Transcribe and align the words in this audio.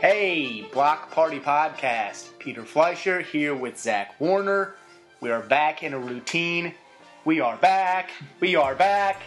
Hey, 0.00 0.66
Block 0.72 1.10
Party 1.10 1.38
Podcast. 1.38 2.30
Peter 2.38 2.64
Fleischer 2.64 3.20
here 3.20 3.54
with 3.54 3.78
Zach 3.78 4.18
Warner. 4.18 4.74
We 5.20 5.30
are 5.30 5.42
back 5.42 5.82
in 5.82 5.92
a 5.92 5.98
routine. 5.98 6.74
We 7.24 7.40
are 7.40 7.56
back. 7.58 8.10
We 8.40 8.56
are 8.56 8.74
back. 8.74 9.20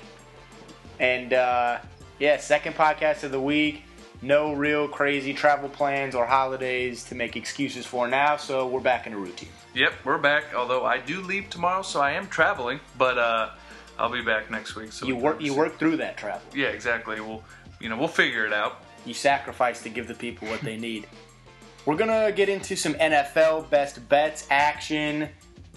And 0.99 1.31
uh, 1.31 1.77
yeah, 2.19 2.37
second 2.37 2.73
podcast 2.73 3.23
of 3.23 3.31
the 3.31 3.39
week. 3.39 3.83
No 4.21 4.53
real 4.53 4.87
crazy 4.87 5.33
travel 5.33 5.69
plans 5.69 6.15
or 6.15 6.25
holidays 6.25 7.03
to 7.05 7.15
make 7.15 7.35
excuses 7.35 7.85
for 7.85 8.07
now, 8.07 8.37
so 8.37 8.67
we're 8.67 8.79
back 8.79 9.05
in 9.05 9.13
a 9.13 9.17
routine. 9.17 9.49
Yep, 9.75 9.93
we're 10.05 10.17
back. 10.17 10.53
Although 10.55 10.85
I 10.85 10.97
do 10.97 11.21
leave 11.21 11.49
tomorrow, 11.49 11.81
so 11.81 12.01
I 12.01 12.11
am 12.13 12.27
traveling, 12.27 12.79
but 12.97 13.17
uh, 13.17 13.49
I'll 13.97 14.11
be 14.11 14.21
back 14.21 14.49
next 14.49 14.75
week. 14.75 14.91
So 14.91 15.05
You 15.05 15.15
work 15.15 15.41
you 15.41 15.53
work 15.53 15.77
through 15.77 15.97
that 15.97 16.17
travel. 16.17 16.41
Yeah, 16.53 16.67
exactly. 16.67 17.19
We'll, 17.21 17.43
you 17.79 17.89
know, 17.89 17.97
we'll 17.97 18.07
figure 18.07 18.45
it 18.45 18.53
out. 18.53 18.81
you 19.05 19.13
sacrifice 19.13 19.81
to 19.83 19.89
give 19.89 20.07
the 20.07 20.15
people 20.15 20.47
what 20.47 20.61
they 20.61 20.77
need. 20.77 21.07
We're 21.85 21.97
gonna 21.97 22.31
get 22.31 22.49
into 22.49 22.75
some 22.75 22.93
NFL 22.95 23.69
best 23.69 24.07
bets 24.09 24.47
action. 24.49 25.29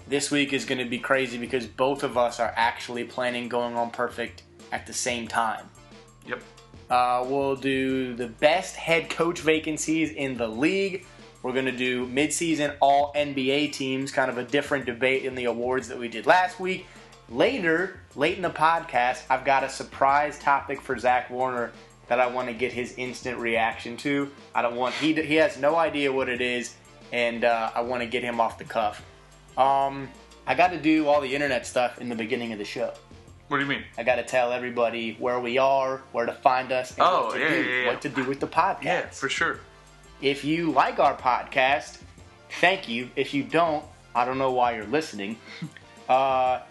This 0.07 0.31
week 0.31 0.53
is 0.53 0.63
gonna 0.63 0.85
be 0.85 0.99
crazy 0.99 1.37
because 1.37 1.67
both 1.67 2.03
of 2.03 2.17
us 2.17 2.39
are 2.39 2.53
actually 2.55 3.03
planning 3.03 3.49
going 3.49 3.75
on 3.75 3.91
perfect 3.91 4.43
at 4.71 4.87
the 4.87 4.93
same 4.93 5.27
time. 5.27 5.69
Yep. 6.27 6.41
Uh, 6.89 7.25
we'll 7.27 7.57
do 7.57 8.15
the 8.15 8.27
best 8.27 8.75
head 8.77 9.09
coach 9.09 9.39
vacancies 9.39 10.11
in 10.11 10.37
the 10.37 10.47
league. 10.47 11.05
We're 11.43 11.53
going 11.53 11.65
to 11.65 11.71
do 11.71 12.07
midseason 12.07 12.75
all 12.81 13.13
NBA 13.13 13.73
teams, 13.73 14.11
kind 14.11 14.29
of 14.31 14.37
a 14.37 14.43
different 14.43 14.85
debate 14.85 15.23
in 15.23 15.35
the 15.35 15.45
awards 15.45 15.87
that 15.89 15.97
we 15.97 16.07
did 16.07 16.25
last 16.25 16.59
week. 16.59 16.85
Later, 17.29 17.99
late 18.15 18.37
in 18.37 18.41
the 18.41 18.49
podcast, 18.49 19.23
I've 19.29 19.43
got 19.43 19.63
a 19.63 19.69
surprise 19.69 20.39
topic 20.39 20.81
for 20.81 20.97
Zach 20.97 21.29
Warner 21.29 21.71
that 22.07 22.21
I 22.21 22.27
want 22.27 22.47
to 22.47 22.53
get 22.53 22.71
his 22.71 22.93
instant 22.97 23.37
reaction 23.37 23.97
to. 23.97 24.31
I 24.55 24.61
don't 24.61 24.75
want 24.77 24.95
he 24.95 25.13
he 25.13 25.35
has 25.35 25.57
no 25.57 25.75
idea 25.75 26.11
what 26.11 26.29
it 26.29 26.39
is, 26.39 26.75
and 27.11 27.43
uh, 27.43 27.71
I 27.75 27.81
want 27.81 28.01
to 28.01 28.07
get 28.07 28.23
him 28.23 28.39
off 28.39 28.57
the 28.57 28.63
cuff. 28.63 29.03
Um, 29.57 30.07
I 30.45 30.55
got 30.55 30.69
to 30.71 30.77
do 30.77 31.07
all 31.07 31.19
the 31.19 31.33
internet 31.35 31.65
stuff 31.65 31.99
in 31.99 32.07
the 32.07 32.15
beginning 32.15 32.53
of 32.53 32.59
the 32.59 32.65
show. 32.65 32.93
What 33.49 33.57
do 33.57 33.63
you 33.63 33.69
mean? 33.69 33.83
I 33.97 34.03
got 34.03 34.15
to 34.15 34.23
tell 34.23 34.53
everybody 34.53 35.15
where 35.19 35.39
we 35.41 35.57
are, 35.57 36.01
where 36.13 36.25
to 36.25 36.33
find 36.33 36.71
us, 36.71 36.91
and 36.91 37.01
Oh, 37.01 37.25
what 37.25 37.33
to 37.33 37.39
yeah, 37.41 37.49
do, 37.49 37.61
yeah, 37.63 37.81
yeah. 37.83 37.87
what 37.87 38.01
to 38.03 38.09
do 38.09 38.23
with 38.23 38.39
the 38.39 38.47
podcast. 38.47 38.83
Yeah, 38.83 39.09
for 39.09 39.27
sure. 39.27 39.59
If 40.21 40.45
you 40.45 40.71
like 40.71 40.99
our 40.99 41.15
podcast, 41.15 41.97
thank 42.61 42.87
you. 42.87 43.09
If 43.17 43.33
you 43.33 43.43
don't, 43.43 43.83
I 44.15 44.23
don't 44.23 44.37
know 44.37 44.51
why 44.51 44.75
you're 44.77 44.85
listening. 44.87 45.35
Uh, 46.07 46.61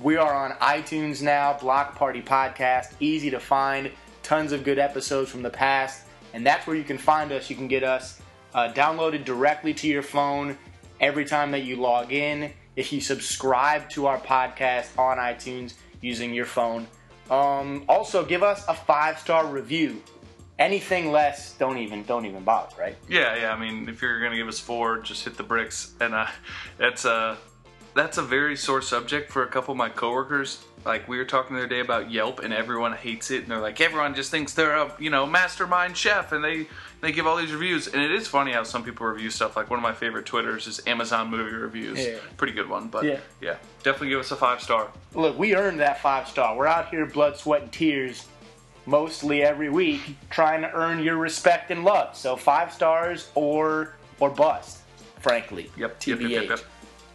we 0.00 0.16
are 0.16 0.32
on 0.34 0.52
iTunes 0.52 1.20
now, 1.20 1.52
Block 1.58 1.94
Party 1.94 2.22
Podcast, 2.22 2.94
easy 3.00 3.30
to 3.30 3.40
find, 3.40 3.90
tons 4.22 4.52
of 4.52 4.64
good 4.64 4.78
episodes 4.78 5.30
from 5.30 5.42
the 5.42 5.50
past, 5.50 6.04
and 6.32 6.44
that's 6.44 6.66
where 6.66 6.76
you 6.76 6.84
can 6.84 6.96
find 6.96 7.32
us. 7.32 7.50
You 7.50 7.56
can 7.56 7.68
get 7.68 7.84
us 7.84 8.20
uh, 8.54 8.72
downloaded 8.72 9.24
directly 9.24 9.74
to 9.74 9.86
your 9.86 10.02
phone 10.02 10.56
every 11.00 11.24
time 11.24 11.50
that 11.50 11.64
you 11.64 11.76
log 11.76 12.12
in. 12.12 12.52
If 12.76 12.92
you 12.92 13.00
subscribe 13.00 13.90
to 13.90 14.06
our 14.06 14.18
podcast 14.18 14.98
on 14.98 15.18
iTunes 15.18 15.74
using 16.00 16.32
your 16.32 16.46
phone, 16.46 16.86
um, 17.30 17.84
also 17.88 18.24
give 18.24 18.42
us 18.42 18.64
a 18.68 18.74
five 18.74 19.18
star 19.18 19.46
review. 19.46 20.02
Anything 20.58 21.10
less, 21.10 21.54
don't 21.54 21.78
even 21.78 22.04
don't 22.04 22.26
even 22.26 22.42
bother, 22.42 22.74
right? 22.78 22.96
Yeah, 23.08 23.36
yeah. 23.36 23.52
I 23.52 23.58
mean, 23.58 23.88
if 23.88 24.02
you're 24.02 24.20
gonna 24.22 24.36
give 24.36 24.48
us 24.48 24.58
four, 24.58 24.98
just 24.98 25.24
hit 25.24 25.36
the 25.36 25.42
bricks. 25.42 25.94
And 26.00 26.14
uh, 26.14 26.26
that's 26.78 27.04
a 27.04 27.38
that's 27.94 28.18
a 28.18 28.22
very 28.22 28.56
sore 28.56 28.82
subject 28.82 29.30
for 29.32 29.42
a 29.42 29.46
couple 29.46 29.72
of 29.72 29.78
my 29.78 29.88
coworkers. 29.88 30.62
Like 30.84 31.08
we 31.08 31.18
were 31.18 31.24
talking 31.26 31.56
the 31.56 31.62
other 31.62 31.68
day 31.68 31.80
about 31.80 32.10
Yelp, 32.10 32.40
and 32.40 32.54
everyone 32.54 32.92
hates 32.94 33.30
it, 33.30 33.42
and 33.42 33.48
they're 33.50 33.60
like, 33.60 33.80
everyone 33.82 34.14
just 34.14 34.30
thinks 34.30 34.54
they're 34.54 34.74
a 34.76 34.92
you 34.98 35.10
know 35.10 35.26
mastermind 35.26 35.94
chef, 35.96 36.32
and 36.32 36.42
they 36.42 36.66
they 37.02 37.12
give 37.12 37.26
all 37.26 37.36
these 37.36 37.52
reviews. 37.52 37.86
And 37.86 38.00
it 38.02 38.10
is 38.10 38.26
funny 38.26 38.52
how 38.52 38.62
some 38.62 38.82
people 38.82 39.06
review 39.06 39.28
stuff. 39.28 39.56
Like 39.56 39.68
one 39.68 39.78
of 39.78 39.82
my 39.82 39.92
favorite 39.92 40.24
Twitters 40.24 40.66
is 40.66 40.80
Amazon 40.86 41.28
movie 41.30 41.54
reviews. 41.54 41.98
Yeah. 41.98 42.16
Pretty 42.38 42.54
good 42.54 42.68
one, 42.68 42.88
but 42.88 43.04
Yeah. 43.04 43.20
yeah, 43.42 43.56
definitely 43.82 44.08
give 44.08 44.20
us 44.20 44.30
a 44.30 44.36
five 44.36 44.62
star. 44.62 44.88
Look, 45.14 45.38
we 45.38 45.54
earned 45.54 45.80
that 45.80 46.00
five 46.00 46.28
star. 46.28 46.56
We're 46.56 46.66
out 46.66 46.88
here, 46.88 47.04
blood, 47.04 47.36
sweat, 47.36 47.62
and 47.62 47.72
tears, 47.72 48.26
mostly 48.86 49.42
every 49.42 49.68
week, 49.68 50.00
trying 50.30 50.62
to 50.62 50.72
earn 50.72 51.00
your 51.02 51.16
respect 51.16 51.70
and 51.70 51.84
love. 51.84 52.16
So 52.16 52.36
five 52.36 52.72
stars 52.72 53.28
or 53.34 53.96
or 54.18 54.30
bust, 54.30 54.78
frankly. 55.20 55.70
Yep. 55.76 56.00
Yep. 56.06 56.18
TBH. 56.20 56.30
Yep. 56.30 56.30
Yep. 56.30 56.48
yep. 56.48 56.60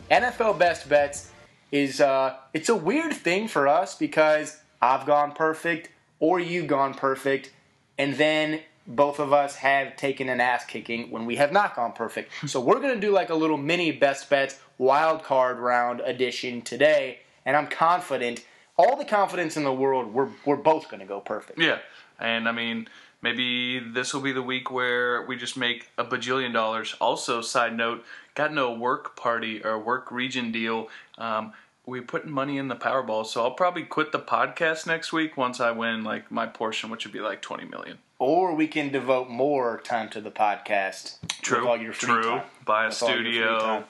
NFL 0.09 0.59
best 0.59 0.87
bets 0.87 1.31
is 1.71 1.99
uh, 1.99 2.35
it's 2.53 2.69
a 2.69 2.75
weird 2.75 3.13
thing 3.13 3.47
for 3.47 3.67
us 3.67 3.95
because 3.95 4.59
I've 4.81 5.05
gone 5.05 5.31
perfect 5.31 5.89
or 6.19 6.39
you've 6.39 6.67
gone 6.67 6.93
perfect, 6.93 7.51
and 7.97 8.15
then 8.15 8.61
both 8.87 9.19
of 9.19 9.33
us 9.33 9.55
have 9.57 9.95
taken 9.95 10.29
an 10.29 10.39
ass 10.39 10.63
kicking 10.65 11.09
when 11.09 11.25
we 11.25 11.37
have 11.37 11.51
not 11.51 11.75
gone 11.75 11.91
perfect. 11.91 12.31
so 12.47 12.59
we're 12.61 12.79
gonna 12.79 12.99
do 12.99 13.11
like 13.11 13.29
a 13.29 13.35
little 13.35 13.57
mini 13.57 13.91
best 13.91 14.29
bets 14.29 14.59
wild 14.77 15.23
card 15.23 15.57
round 15.57 16.01
edition 16.01 16.61
today, 16.61 17.19
and 17.45 17.57
I'm 17.57 17.67
confident, 17.67 18.45
all 18.77 18.95
the 18.95 19.05
confidence 19.05 19.57
in 19.57 19.63
the 19.63 19.73
world, 19.73 20.13
we're 20.13 20.29
we're 20.45 20.55
both 20.55 20.89
gonna 20.89 21.05
go 21.05 21.19
perfect. 21.19 21.59
Yeah, 21.59 21.79
and 22.19 22.47
I 22.47 22.51
mean, 22.51 22.87
maybe 23.23 23.79
this 23.79 24.13
will 24.13 24.21
be 24.21 24.33
the 24.33 24.43
week 24.43 24.69
where 24.69 25.23
we 25.23 25.35
just 25.35 25.57
make 25.57 25.89
a 25.97 26.05
bajillion 26.05 26.53
dollars. 26.53 26.95
Also, 27.01 27.41
side 27.41 27.75
note, 27.75 28.05
got 28.35 28.51
into 28.51 28.63
a 28.63 28.73
work 28.73 29.15
party 29.15 29.63
or 29.63 29.79
work 29.79 30.11
region 30.11 30.51
deal. 30.51 30.89
Um, 31.17 31.53
we 31.87 32.01
putting 32.01 32.31
money 32.31 32.57
in 32.57 32.67
the 32.67 32.75
Powerball, 32.75 33.25
so 33.25 33.43
I'll 33.43 33.51
probably 33.51 33.83
quit 33.83 34.11
the 34.11 34.19
podcast 34.19 34.87
next 34.87 35.13
week 35.13 35.37
once 35.37 35.59
I 35.59 35.71
win 35.71 36.03
like 36.03 36.31
my 36.31 36.45
portion, 36.47 36.89
which 36.89 37.05
would 37.05 37.13
be 37.13 37.19
like 37.19 37.41
twenty 37.41 37.65
million. 37.65 37.99
Or 38.17 38.55
we 38.55 38.67
can 38.67 38.91
devote 38.91 39.29
more 39.29 39.81
time 39.81 40.09
to 40.09 40.21
the 40.21 40.31
podcast. 40.31 41.17
True, 41.41 41.67
all 41.67 41.77
your 41.77 41.93
free 41.93 42.07
true. 42.13 42.23
time. 42.23 42.43
Buy 42.65 42.85
a 42.85 42.87
With 42.89 43.03
all 43.03 43.09
your 43.09 43.17
free 43.19 43.31
studio. 43.33 43.59
time. 43.59 43.83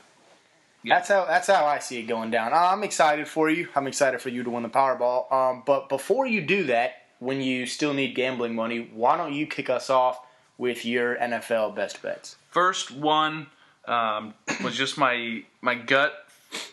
That's 0.83 1.09
how 1.09 1.25
that's 1.25 1.47
how 1.47 1.65
I 1.65 1.79
see 1.79 1.99
it 1.99 2.03
going 2.03 2.31
down. 2.31 2.51
I'm 2.53 2.83
excited 2.83 3.27
for 3.27 3.49
you. 3.49 3.67
I'm 3.75 3.87
excited 3.87 4.21
for 4.21 4.29
you 4.29 4.43
to 4.43 4.49
win 4.49 4.63
the 4.63 4.69
Powerball. 4.69 5.31
Um, 5.31 5.63
but 5.65 5.89
before 5.89 6.27
you 6.27 6.41
do 6.41 6.65
that, 6.65 7.03
when 7.19 7.41
you 7.41 7.65
still 7.65 7.93
need 7.93 8.13
gambling 8.13 8.53
money, 8.55 8.89
why 8.93 9.17
don't 9.17 9.33
you 9.33 9.47
kick 9.47 9.69
us 9.69 9.89
off 9.89 10.19
with 10.57 10.85
your 10.85 11.15
NFL 11.15 11.75
best 11.75 12.01
bets? 12.01 12.35
First 12.51 12.91
one 12.91 13.47
um, 13.87 14.33
was 14.63 14.75
just 14.75 14.97
my 14.97 15.43
my 15.61 15.75
gut 15.75 16.13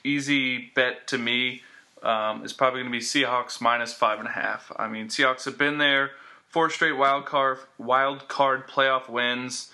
easy 0.04 0.70
bet 0.74 1.06
to 1.08 1.18
me 1.18 1.62
um, 2.02 2.44
is 2.44 2.52
probably 2.52 2.80
going 2.80 2.92
to 2.92 2.98
be 2.98 3.04
Seahawks 3.04 3.60
minus 3.60 3.92
five 3.92 4.18
and 4.18 4.28
a 4.28 4.32
half. 4.32 4.72
I 4.76 4.88
mean, 4.88 5.08
Seahawks 5.08 5.44
have 5.44 5.58
been 5.58 5.78
there 5.78 6.10
four 6.48 6.68
straight 6.70 6.96
wild 6.96 7.24
card 7.24 7.58
wild 7.78 8.28
card 8.28 8.68
playoff 8.68 9.08
wins. 9.08 9.70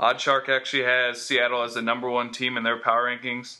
Oddshark 0.00 0.48
actually 0.48 0.84
has 0.84 1.22
Seattle 1.22 1.62
as 1.62 1.74
the 1.74 1.82
number 1.82 2.10
one 2.10 2.32
team 2.32 2.56
in 2.56 2.64
their 2.64 2.78
power 2.78 3.06
rankings, 3.06 3.58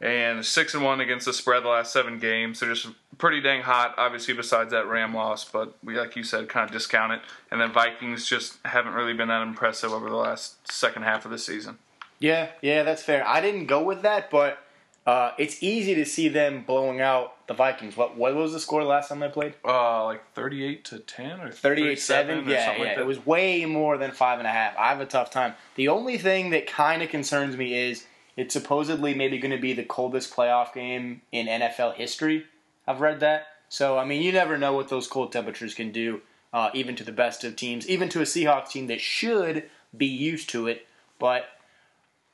and 0.00 0.44
six 0.44 0.72
and 0.74 0.82
one 0.82 1.00
against 1.00 1.26
the 1.26 1.32
spread 1.32 1.64
the 1.64 1.68
last 1.68 1.92
seven 1.92 2.18
games. 2.18 2.60
They're 2.60 2.72
just 2.72 2.88
pretty 3.18 3.40
dang 3.40 3.62
hot. 3.62 3.94
Obviously, 3.98 4.32
besides 4.32 4.70
that 4.70 4.86
Ram 4.86 5.14
loss, 5.14 5.44
but 5.44 5.76
we, 5.84 5.98
like 5.98 6.16
you 6.16 6.22
said, 6.22 6.48
kind 6.48 6.64
of 6.64 6.72
discount 6.72 7.12
it. 7.12 7.20
And 7.50 7.60
then 7.60 7.72
Vikings 7.72 8.26
just 8.26 8.58
haven't 8.64 8.94
really 8.94 9.12
been 9.12 9.28
that 9.28 9.42
impressive 9.42 9.92
over 9.92 10.08
the 10.08 10.16
last 10.16 10.70
second 10.70 11.02
half 11.02 11.24
of 11.24 11.30
the 11.30 11.38
season. 11.38 11.78
Yeah, 12.22 12.50
yeah, 12.60 12.84
that's 12.84 13.02
fair. 13.02 13.26
I 13.26 13.40
didn't 13.40 13.66
go 13.66 13.82
with 13.82 14.02
that, 14.02 14.30
but 14.30 14.58
uh, 15.04 15.32
it's 15.38 15.60
easy 15.60 15.96
to 15.96 16.04
see 16.04 16.28
them 16.28 16.62
blowing 16.64 17.00
out 17.00 17.46
the 17.48 17.54
Vikings. 17.54 17.96
What 17.96 18.16
what 18.16 18.34
was 18.36 18.52
the 18.52 18.60
score 18.60 18.84
last 18.84 19.08
time 19.08 19.18
they 19.18 19.28
played? 19.28 19.54
Uh, 19.64 20.04
like 20.04 20.22
thirty-eight 20.32 20.84
to 20.86 21.00
ten 21.00 21.40
or 21.40 21.50
38 21.50 21.98
37 21.98 21.98
7 21.98 22.48
yeah, 22.48 22.64
something 22.64 22.82
yeah. 22.82 22.88
like 22.88 22.96
that. 22.96 23.02
it 23.02 23.06
was 23.06 23.26
way 23.26 23.64
more 23.64 23.98
than 23.98 24.12
five 24.12 24.38
and 24.38 24.46
a 24.46 24.50
half 24.50 24.76
i 24.78 24.88
have 24.88 25.00
a 25.00 25.06
tough 25.06 25.30
time 25.30 25.54
the 25.74 25.88
only 25.88 26.16
thing 26.18 26.50
that 26.50 26.66
kind 26.66 27.02
of 27.02 27.08
concerns 27.08 27.56
me 27.56 27.74
is 27.74 28.06
it's 28.36 28.54
supposedly 28.54 29.14
maybe 29.14 29.38
going 29.38 29.54
to 29.54 29.60
be 29.60 29.72
the 29.72 29.84
coldest 29.84 30.34
playoff 30.34 30.72
game 30.72 31.20
in 31.32 31.46
nfl 31.46 31.94
history 31.94 32.44
i've 32.86 33.00
read 33.00 33.20
that 33.20 33.46
so 33.68 33.98
i 33.98 34.04
mean 34.04 34.22
you 34.22 34.32
never 34.32 34.56
know 34.56 34.72
what 34.72 34.88
those 34.88 35.08
cold 35.08 35.32
temperatures 35.32 35.74
can 35.74 35.90
do 35.90 36.20
uh, 36.52 36.68
even 36.74 36.94
to 36.94 37.04
the 37.04 37.12
best 37.12 37.44
of 37.44 37.56
teams 37.56 37.88
even 37.88 38.08
to 38.08 38.20
a 38.20 38.24
seahawks 38.24 38.70
team 38.70 38.86
that 38.86 39.00
should 39.00 39.64
be 39.96 40.06
used 40.06 40.48
to 40.48 40.66
it 40.66 40.86
but 41.18 41.46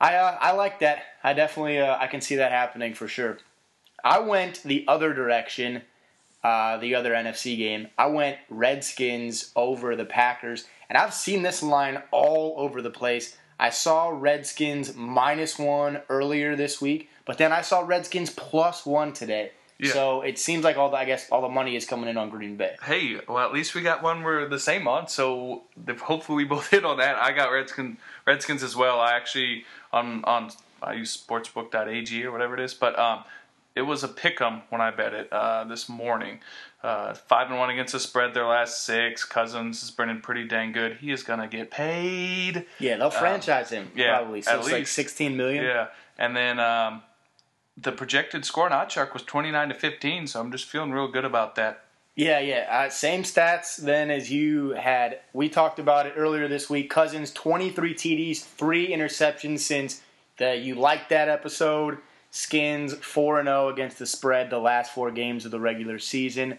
i 0.01 0.15
uh, 0.15 0.39
i 0.41 0.53
like 0.53 0.81
that 0.81 1.03
i 1.23 1.33
definitely 1.33 1.79
uh, 1.79 1.97
i 1.99 2.07
can 2.07 2.21
see 2.21 2.37
that 2.37 2.53
happening 2.53 2.95
for 2.95 3.09
sure 3.09 3.39
i 4.05 4.19
went 4.19 4.63
the 4.63 4.85
other 4.89 5.13
direction 5.13 5.83
uh, 6.43 6.77
the 6.77 6.95
other 6.95 7.13
NFC 7.13 7.57
game. 7.57 7.89
I 7.99 8.07
went 8.07 8.39
Redskins 8.49 9.51
over 9.57 9.97
the 9.97 10.05
Packers, 10.05 10.67
and 10.89 10.97
I've 10.97 11.15
seen 11.15 11.43
this 11.43 11.63
line 11.63 12.03
all 12.11 12.55
over 12.59 12.81
the 12.81 12.91
place. 12.91 13.37
I 13.59 13.71
saw 13.71 14.09
Redskins 14.09 14.95
minus 14.95 15.59
one 15.59 16.01
earlier 16.09 16.55
this 16.55 16.81
week, 16.81 17.11
but 17.25 17.39
then 17.39 17.53
I 17.53 17.63
saw 17.63 17.81
Redskins 17.81 18.31
plus 18.31 18.87
one 18.87 19.13
today. 19.13 19.51
Yeah. 19.79 19.93
So 19.93 20.23
it 20.23 20.39
seems 20.39 20.65
like 20.65 20.77
all 20.77 20.91
the 20.91 20.97
I 20.97 21.05
guess 21.05 21.31
all 21.31 21.41
the 21.41 21.49
money 21.49 21.77
is 21.77 21.87
coming 21.87 22.09
in 22.09 22.17
on 22.17 22.31
Green 22.31 22.57
Bay. 22.57 22.75
Hey, 22.83 23.21
well, 23.29 23.39
at 23.39 23.53
least 23.53 23.75
we 23.75 23.83
got 23.83 24.03
one 24.03 24.23
we're 24.23 24.49
the 24.49 24.59
same 24.59 24.89
on. 24.89 25.07
So 25.09 25.63
hopefully 26.03 26.37
we 26.39 26.45
both 26.45 26.69
hit 26.71 26.85
on 26.85 26.99
that. 26.99 27.17
I 27.17 27.33
got 27.33 27.51
Redskins, 27.53 27.99
Redskins 28.27 28.63
as 28.63 28.75
well. 28.75 28.99
I 29.01 29.13
actually 29.13 29.65
on 29.93 30.25
on 30.25 30.51
I 30.83 30.95
use 30.95 31.17
sportsbook.ag 31.17 32.25
or 32.25 32.33
whatever 32.33 32.55
it 32.55 32.61
is, 32.61 32.75
but 32.75 32.99
um, 32.99 33.25
it 33.75 33.83
was 33.83 34.03
a 34.03 34.09
pick 34.09 34.41
'em 34.41 34.63
when 34.71 34.81
I 34.81 34.91
bet 34.91 35.15
it 35.15 35.33
uh, 35.33 35.65
this 35.65 35.89
morning. 35.89 36.41
Uh, 36.83 37.15
five 37.15 37.49
and 37.51 37.59
one 37.59 37.71
against 37.71 37.93
the 37.93 38.01
spread 38.01 38.35
their 38.35 38.47
last 38.47 38.85
six. 38.85 39.25
Cousins 39.25 39.83
is 39.83 39.91
been 39.91 40.21
pretty 40.21 40.45
dang 40.45 40.73
good. 40.73 40.97
He 40.97 41.11
is 41.11 41.23
gonna 41.23 41.49
get 41.49 41.71
paid. 41.71 42.67
Yeah, 42.79 42.97
they'll 42.97 43.11
franchise 43.11 43.71
him 43.71 43.91
yeah, 43.95 44.17
probably. 44.19 44.43
So 44.43 44.53
at 44.53 44.59
it's 44.59 44.67
like 44.67 44.75
least. 44.81 44.93
sixteen 44.93 45.37
million. 45.37 45.65
Yeah, 45.65 45.89
and 46.19 46.37
then 46.37 46.61
um, 46.61 47.03
the 47.81 47.93
projected 47.93 48.45
score 48.45 48.71
on 48.71 48.73
Oddshark 48.73 49.13
was 49.13 49.23
twenty 49.23 49.51
nine 49.51 49.69
to 49.69 49.75
fifteen. 49.75 50.27
So 50.27 50.41
I'm 50.41 50.53
just 50.53 50.67
feeling 50.67 50.93
real 50.93 51.09
good 51.09 51.25
about 51.25 51.55
that. 51.57 51.85
Yeah, 52.19 52.41
yeah. 52.41 52.67
Uh, 52.69 52.91
same 52.91 53.23
stats 53.23 53.77
then 53.77 54.11
as 54.11 54.29
you 54.29 54.71
had. 54.71 55.21
We 55.33 55.49
talked 55.49 55.79
about 55.79 56.07
it 56.07 56.15
earlier 56.17 56.49
this 56.49 56.69
week. 56.69 56.91
Cousins, 56.91 57.31
23 57.31 57.95
TDs, 57.95 58.43
three 58.43 58.89
interceptions 58.89 59.61
since 59.61 60.03
the 60.37 60.57
you 60.57 60.75
liked 60.75 61.11
that 61.11 61.29
episode. 61.29 61.99
Skins 62.33 62.95
4 62.95 63.45
0 63.45 63.69
against 63.69 64.01
the 64.01 64.07
spread 64.07 64.51
the 64.51 64.59
last 64.59 64.93
four 64.93 65.13
games 65.13 65.45
of 65.45 65.53
the 65.53 65.61
regular 65.61 66.01
season. 66.01 66.59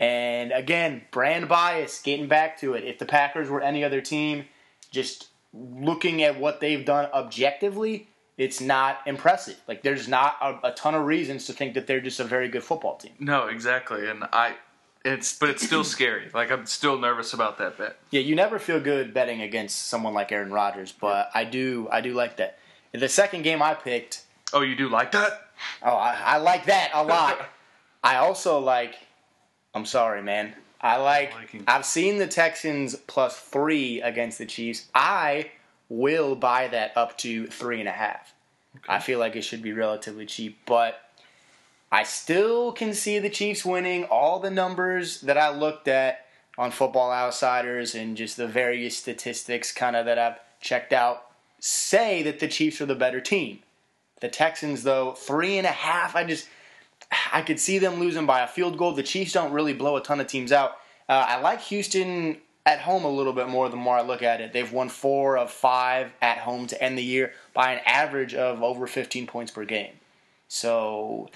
And 0.00 0.52
again, 0.52 1.02
brand 1.10 1.48
bias, 1.48 2.00
getting 2.00 2.26
back 2.26 2.58
to 2.60 2.72
it. 2.72 2.84
If 2.84 2.98
the 2.98 3.06
Packers 3.06 3.50
were 3.50 3.60
any 3.60 3.84
other 3.84 4.00
team, 4.00 4.46
just 4.90 5.28
looking 5.52 6.22
at 6.22 6.40
what 6.40 6.60
they've 6.60 6.84
done 6.84 7.10
objectively, 7.12 8.08
it's 8.36 8.60
not 8.60 8.98
impressive. 9.06 9.56
Like, 9.68 9.82
there's 9.82 10.08
not 10.08 10.36
a, 10.40 10.68
a 10.68 10.72
ton 10.72 10.94
of 10.94 11.04
reasons 11.06 11.46
to 11.46 11.52
think 11.52 11.74
that 11.74 11.86
they're 11.86 12.00
just 12.00 12.18
a 12.20 12.24
very 12.24 12.48
good 12.48 12.64
football 12.64 12.96
team. 12.96 13.12
No, 13.18 13.46
exactly, 13.46 14.08
and 14.08 14.24
I. 14.32 14.56
It's 15.04 15.38
but 15.38 15.50
it's 15.50 15.62
still 15.64 15.84
scary. 15.96 16.30
Like 16.32 16.50
I'm 16.50 16.64
still 16.64 16.98
nervous 16.98 17.34
about 17.34 17.58
that 17.58 17.76
bet. 17.76 17.98
Yeah, 18.10 18.20
you 18.22 18.34
never 18.34 18.58
feel 18.58 18.80
good 18.80 19.12
betting 19.12 19.42
against 19.42 19.88
someone 19.88 20.14
like 20.14 20.32
Aaron 20.32 20.50
Rodgers, 20.50 20.92
but 20.92 21.30
I 21.34 21.44
do 21.44 21.88
I 21.92 22.00
do 22.00 22.14
like 22.14 22.38
that. 22.38 22.58
The 22.92 23.08
second 23.10 23.42
game 23.42 23.60
I 23.60 23.74
picked, 23.74 24.22
Oh, 24.54 24.62
you 24.62 24.74
do 24.74 24.88
like 24.88 25.12
that? 25.12 25.48
oh, 25.82 25.94
I, 25.94 26.16
I 26.24 26.36
like 26.38 26.64
that 26.66 26.90
a 26.94 27.04
lot. 27.04 27.38
I 28.02 28.16
also 28.16 28.58
like. 28.60 28.94
I'm 29.74 29.84
sorry, 29.84 30.22
man. 30.22 30.54
I 30.80 30.96
like. 30.96 31.32
I've 31.66 31.84
seen 31.84 32.16
the 32.18 32.26
Texans 32.26 32.94
plus 33.06 33.38
three 33.38 34.00
against 34.00 34.38
the 34.38 34.46
Chiefs. 34.46 34.88
I 34.94 35.50
will 35.88 36.34
buy 36.34 36.68
that 36.68 36.96
up 36.96 37.18
to 37.18 37.46
three 37.46 37.80
and 37.80 37.88
a 37.88 37.92
half. 37.92 38.34
I 38.88 38.98
feel 38.98 39.18
like 39.18 39.36
it 39.36 39.42
should 39.42 39.62
be 39.62 39.72
relatively 39.72 40.26
cheap, 40.26 40.58
but 40.66 41.00
I 41.92 42.02
still 42.02 42.72
can 42.72 42.92
see 42.92 43.18
the 43.18 43.30
Chiefs 43.30 43.64
winning. 43.64 44.04
All 44.04 44.40
the 44.40 44.50
numbers 44.50 45.20
that 45.20 45.38
I 45.38 45.50
looked 45.50 45.86
at 45.86 46.26
on 46.58 46.70
Football 46.70 47.12
Outsiders 47.12 47.94
and 47.94 48.16
just 48.16 48.36
the 48.36 48.48
various 48.48 48.96
statistics 48.96 49.72
kind 49.72 49.94
of 49.96 50.06
that 50.06 50.18
I've 50.18 50.38
checked 50.60 50.92
out 50.92 51.26
say 51.60 52.22
that 52.22 52.40
the 52.40 52.48
Chiefs 52.48 52.80
are 52.80 52.86
the 52.86 52.94
better 52.94 53.20
team. 53.20 53.60
The 54.20 54.28
Texans, 54.28 54.82
though, 54.82 55.12
three 55.12 55.58
and 55.58 55.66
a 55.66 55.70
half. 55.70 56.16
I 56.16 56.24
just 56.24 56.48
I 57.32 57.42
could 57.42 57.60
see 57.60 57.78
them 57.78 58.00
losing 58.00 58.26
by 58.26 58.40
a 58.40 58.48
field 58.48 58.76
goal. 58.78 58.92
The 58.92 59.02
Chiefs 59.02 59.32
don't 59.32 59.52
really 59.52 59.74
blow 59.74 59.96
a 59.96 60.02
ton 60.02 60.20
of 60.20 60.26
teams 60.26 60.52
out. 60.52 60.72
Uh, 61.08 61.24
I 61.28 61.40
like 61.40 61.60
Houston 61.62 62.38
at 62.66 62.80
home 62.80 63.04
a 63.04 63.08
little 63.08 63.32
bit 63.32 63.48
more 63.48 63.68
the 63.68 63.76
more 63.76 63.96
I 63.96 64.02
look 64.02 64.22
at 64.22 64.40
it. 64.40 64.52
They've 64.52 64.70
won 64.70 64.88
four 64.88 65.36
of 65.36 65.50
five 65.50 66.12
at 66.22 66.38
home 66.38 66.66
to 66.68 66.82
end 66.82 66.96
the 66.96 67.04
year 67.04 67.32
by 67.52 67.72
an 67.72 67.80
average 67.84 68.34
of 68.34 68.62
over 68.62 68.86
15 68.86 69.26
points 69.26 69.52
per 69.52 69.64
game. 69.64 69.92
So 70.48 71.28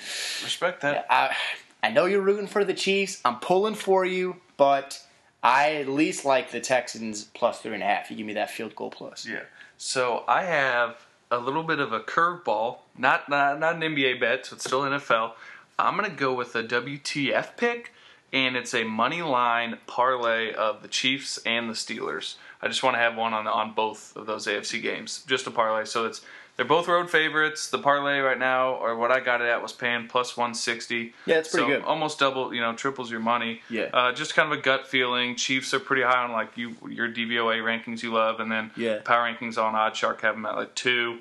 Respect 0.43 0.83
that. 0.83 1.07
I, 1.11 1.35
I 1.83 1.91
know 1.91 2.07
you're 2.07 2.23
rooting 2.23 2.47
for 2.47 2.65
the 2.65 2.75
Chiefs. 2.75 3.21
I'm 3.25 3.37
pulling 3.37 3.75
for 3.75 4.05
you, 4.05 4.37
but 4.57 5.03
I 5.43 5.77
at 5.77 5.89
least 5.89 6.25
like 6.25 6.51
the 6.51 6.61
Texans 6.61 7.25
plus 7.25 7.61
three 7.61 7.75
and 7.75 7.83
a 7.83 7.87
half. 7.87 8.11
You 8.11 8.17
give 8.17 8.27
me 8.27 8.35
that 8.35 8.51
field 8.51 8.75
goal 8.75 8.91
plus. 8.91 9.27
Yeah. 9.27 9.43
So 9.77 10.25
I 10.27 10.45
have 10.45 11.07
a 11.31 11.39
little 11.39 11.63
bit 11.63 11.79
of 11.79 11.93
a 11.93 12.01
curveball, 12.01 12.79
not, 12.97 13.29
not 13.29 13.61
not 13.61 13.77
an 13.77 13.83
NBA 13.83 14.19
bet, 14.21 14.47
so 14.47 14.57
it's 14.57 14.65
still 14.65 14.83
NFL. 14.83 15.33
I'm 15.79 15.95
gonna 15.95 16.11
go 16.11 16.35
with 16.35 16.57
a 16.57 16.65
WTF 16.65 17.57
pick, 17.57 17.93
and 18.33 18.57
it's 18.57 18.75
a 18.75 18.85
money 18.85 19.23
line 19.23 19.79
parlay 19.87 20.53
of 20.53 20.83
the 20.83 20.89
Chiefs 20.89 21.39
and 21.47 21.69
the 21.69 21.75
Steelers. 21.75 22.37
I 22.61 22.69
just 22.69 22.83
want 22.83 22.95
to 22.97 22.99
have 23.01 23.17
one 23.17 23.33
on 23.35 23.47
on 23.47 23.73
both 23.75 24.17
of 24.17 24.27
those 24.27 24.47
AFC 24.47 24.83
games, 24.83 25.25
just 25.27 25.47
a 25.47 25.51
parlay. 25.51 25.85
So 25.85 26.05
it's 26.07 26.21
they're 26.57 26.65
both 26.67 26.89
road 26.89 27.09
favorites. 27.09 27.71
The 27.71 27.79
parlay 27.79 28.19
right 28.19 28.39
now, 28.39 28.73
or 28.75 28.97
what 28.97 29.13
I 29.13 29.21
got 29.21 29.41
it 29.41 29.47
at, 29.47 29.63
was 29.63 29.73
paying 29.73 30.09
plus 30.09 30.37
160. 30.37 31.15
Yeah, 31.25 31.37
it's 31.39 31.51
pretty 31.51 31.67
so 31.69 31.77
good. 31.79 31.85
Almost 31.85 32.19
double, 32.19 32.53
you 32.53 32.61
know, 32.61 32.75
triples 32.75 33.13
your 33.13 33.21
money. 33.21 33.61
Yeah. 33.71 33.91
Uh, 33.93 34.11
just 34.13 34.35
kind 34.35 34.53
of 34.53 34.59
a 34.59 34.61
gut 34.61 34.89
feeling. 34.89 35.37
Chiefs 35.37 35.73
are 35.73 35.79
pretty 35.79 36.03
high 36.03 36.25
on 36.25 36.33
like 36.33 36.57
you 36.57 36.75
your 36.89 37.09
DVOA 37.09 37.61
rankings 37.63 38.03
you 38.03 38.13
love, 38.13 38.41
and 38.41 38.51
then 38.51 38.73
Yeah. 38.77 38.99
power 39.05 39.23
rankings 39.33 39.57
on 39.57 39.75
Oddshark 39.75 40.21
have 40.23 40.35
them 40.35 40.47
at 40.47 40.57
like 40.57 40.75
two. 40.75 41.19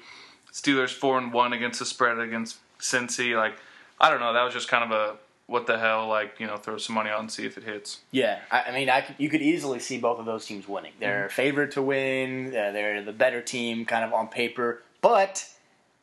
Steelers 0.52 0.90
four 0.90 1.20
and 1.20 1.32
one 1.32 1.54
against 1.54 1.78
the 1.78 1.86
spread 1.86 2.18
against 2.18 2.58
Cincy. 2.80 3.36
Like 3.36 3.54
I 4.02 4.10
don't 4.10 4.20
know. 4.20 4.34
That 4.34 4.44
was 4.44 4.56
just 4.56 4.68
kind 4.70 4.84
of 4.84 4.92
a 4.92 5.18
what 5.48 5.66
the 5.66 5.80
hell. 5.80 6.08
Like 6.08 6.40
you 6.40 6.48
know, 6.48 6.58
throw 6.58 6.78
some 6.78 6.96
money 6.96 7.10
on 7.10 7.22
and 7.22 7.32
see 7.32 7.46
if 7.46 7.58
it 7.58 7.64
hits. 7.64 8.00
Yeah, 8.12 8.40
I, 8.52 8.64
I 8.64 8.72
mean, 8.72 8.90
I 8.90 9.02
could, 9.02 9.16
you 9.18 9.30
could 9.30 9.42
easily 9.42 9.80
see 9.80 9.98
both 9.98 10.20
of 10.20 10.26
those 10.26 10.46
teams 10.46 10.68
winning. 10.68 10.94
They're 11.00 11.30
favored 11.30 11.72
to 11.72 11.82
win. 11.82 12.50
Uh, 12.50 12.72
they're 12.72 13.02
the 13.04 13.14
better 13.14 13.42
team, 13.42 13.86
kind 13.86 14.06
of 14.06 14.14
on 14.14 14.28
paper. 14.28 14.84
But 15.02 15.50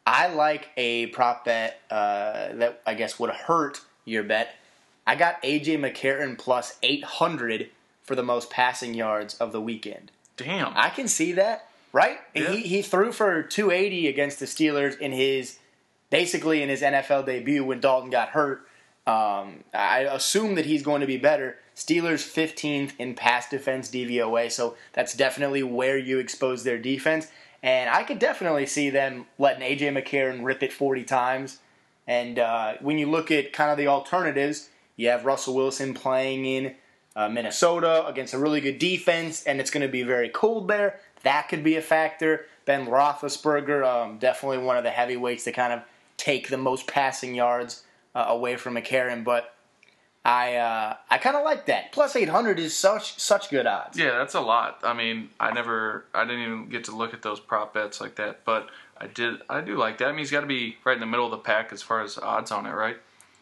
I 0.06 0.28
like 0.28 0.70
a 0.76 1.06
prop 1.06 1.44
bet 1.44 1.80
uh, 1.90 2.54
that 2.54 2.82
I 2.86 2.94
guess 2.94 3.18
would 3.18 3.30
hurt 3.30 3.80
your 4.04 4.22
bet. 4.22 4.56
I 5.06 5.14
got 5.16 5.42
AJ 5.42 5.78
McCarron 5.78 6.36
plus 6.38 6.78
eight 6.82 7.04
hundred 7.04 7.70
for 8.02 8.14
the 8.14 8.22
most 8.22 8.50
passing 8.50 8.94
yards 8.94 9.34
of 9.34 9.52
the 9.52 9.60
weekend. 9.60 10.10
Damn. 10.36 10.72
I 10.76 10.90
can 10.90 11.08
see 11.08 11.32
that, 11.32 11.68
right? 11.92 12.18
Yeah. 12.34 12.52
He 12.52 12.60
he 12.62 12.82
threw 12.82 13.12
for 13.12 13.42
280 13.42 14.08
against 14.08 14.40
the 14.40 14.46
Steelers 14.46 14.98
in 14.98 15.12
his 15.12 15.58
basically 16.10 16.62
in 16.62 16.68
his 16.68 16.82
NFL 16.82 17.26
debut 17.26 17.64
when 17.64 17.80
Dalton 17.80 18.10
got 18.10 18.30
hurt. 18.30 18.66
Um, 19.06 19.64
I 19.74 20.00
assume 20.10 20.54
that 20.54 20.66
he's 20.66 20.82
going 20.82 21.02
to 21.02 21.06
be 21.06 21.18
better. 21.18 21.56
Steelers 21.76 22.24
15th 22.24 22.92
in 22.98 23.14
pass 23.14 23.48
defense 23.48 23.90
DVOA, 23.90 24.50
so 24.50 24.76
that's 24.92 25.14
definitely 25.14 25.62
where 25.62 25.98
you 25.98 26.18
expose 26.18 26.64
their 26.64 26.78
defense. 26.78 27.28
And 27.62 27.90
I 27.90 28.02
could 28.02 28.18
definitely 28.18 28.66
see 28.66 28.90
them 28.90 29.26
letting 29.38 29.62
AJ 29.62 29.92
McCarron 29.92 30.44
rip 30.44 30.62
it 30.62 30.72
40 30.72 31.04
times. 31.04 31.58
And 32.06 32.38
uh, 32.38 32.74
when 32.80 32.98
you 32.98 33.10
look 33.10 33.30
at 33.30 33.52
kind 33.52 33.70
of 33.70 33.78
the 33.78 33.88
alternatives, 33.88 34.68
you 34.96 35.08
have 35.08 35.24
Russell 35.24 35.54
Wilson 35.54 35.94
playing 35.94 36.44
in 36.44 36.74
uh, 37.16 37.28
Minnesota 37.28 38.06
against 38.06 38.34
a 38.34 38.38
really 38.38 38.60
good 38.60 38.78
defense, 38.78 39.44
and 39.44 39.60
it's 39.60 39.70
going 39.70 39.86
to 39.86 39.90
be 39.90 40.02
very 40.02 40.28
cold 40.28 40.68
there. 40.68 41.00
That 41.22 41.48
could 41.48 41.64
be 41.64 41.76
a 41.76 41.82
factor. 41.82 42.46
Ben 42.66 42.86
Roethlisberger, 42.86 43.86
um, 43.86 44.18
definitely 44.18 44.58
one 44.58 44.76
of 44.76 44.84
the 44.84 44.90
heavyweights 44.90 45.44
to 45.44 45.52
kind 45.52 45.72
of 45.72 45.82
take 46.16 46.48
the 46.48 46.58
most 46.58 46.86
passing 46.86 47.34
yards 47.34 47.83
uh, 48.14 48.26
away 48.28 48.56
from 48.56 48.74
McCarron. 48.74 49.24
But 49.24 49.54
I 50.24 50.56
uh, 50.56 50.96
I 51.10 51.18
kind 51.18 51.36
of 51.36 51.44
like 51.44 51.66
that. 51.66 51.92
Plus 51.92 52.16
800 52.16 52.58
is 52.58 52.74
such 52.74 53.18
such 53.20 53.50
good 53.50 53.66
odds. 53.66 53.98
Yeah, 53.98 54.16
that's 54.18 54.34
a 54.34 54.40
lot. 54.40 54.78
I 54.82 54.94
mean, 54.94 55.28
I 55.38 55.52
never, 55.52 56.06
I 56.14 56.24
didn't 56.24 56.42
even 56.42 56.68
get 56.70 56.84
to 56.84 56.96
look 56.96 57.12
at 57.12 57.22
those 57.22 57.40
prop 57.40 57.74
bets 57.74 58.00
like 58.00 58.16
that, 58.16 58.44
but 58.44 58.70
I 58.96 59.06
did, 59.06 59.40
I 59.50 59.60
do 59.60 59.76
like 59.76 59.98
that. 59.98 60.06
I 60.06 60.10
mean, 60.12 60.20
he's 60.20 60.30
got 60.30 60.40
to 60.40 60.46
be 60.46 60.78
right 60.84 60.94
in 60.94 61.00
the 61.00 61.06
middle 61.06 61.26
of 61.26 61.30
the 61.30 61.38
pack 61.38 61.72
as 61.72 61.82
far 61.82 62.00
as 62.00 62.16
odds 62.16 62.50
on 62.50 62.64
it, 62.64 62.70
right? 62.70 62.96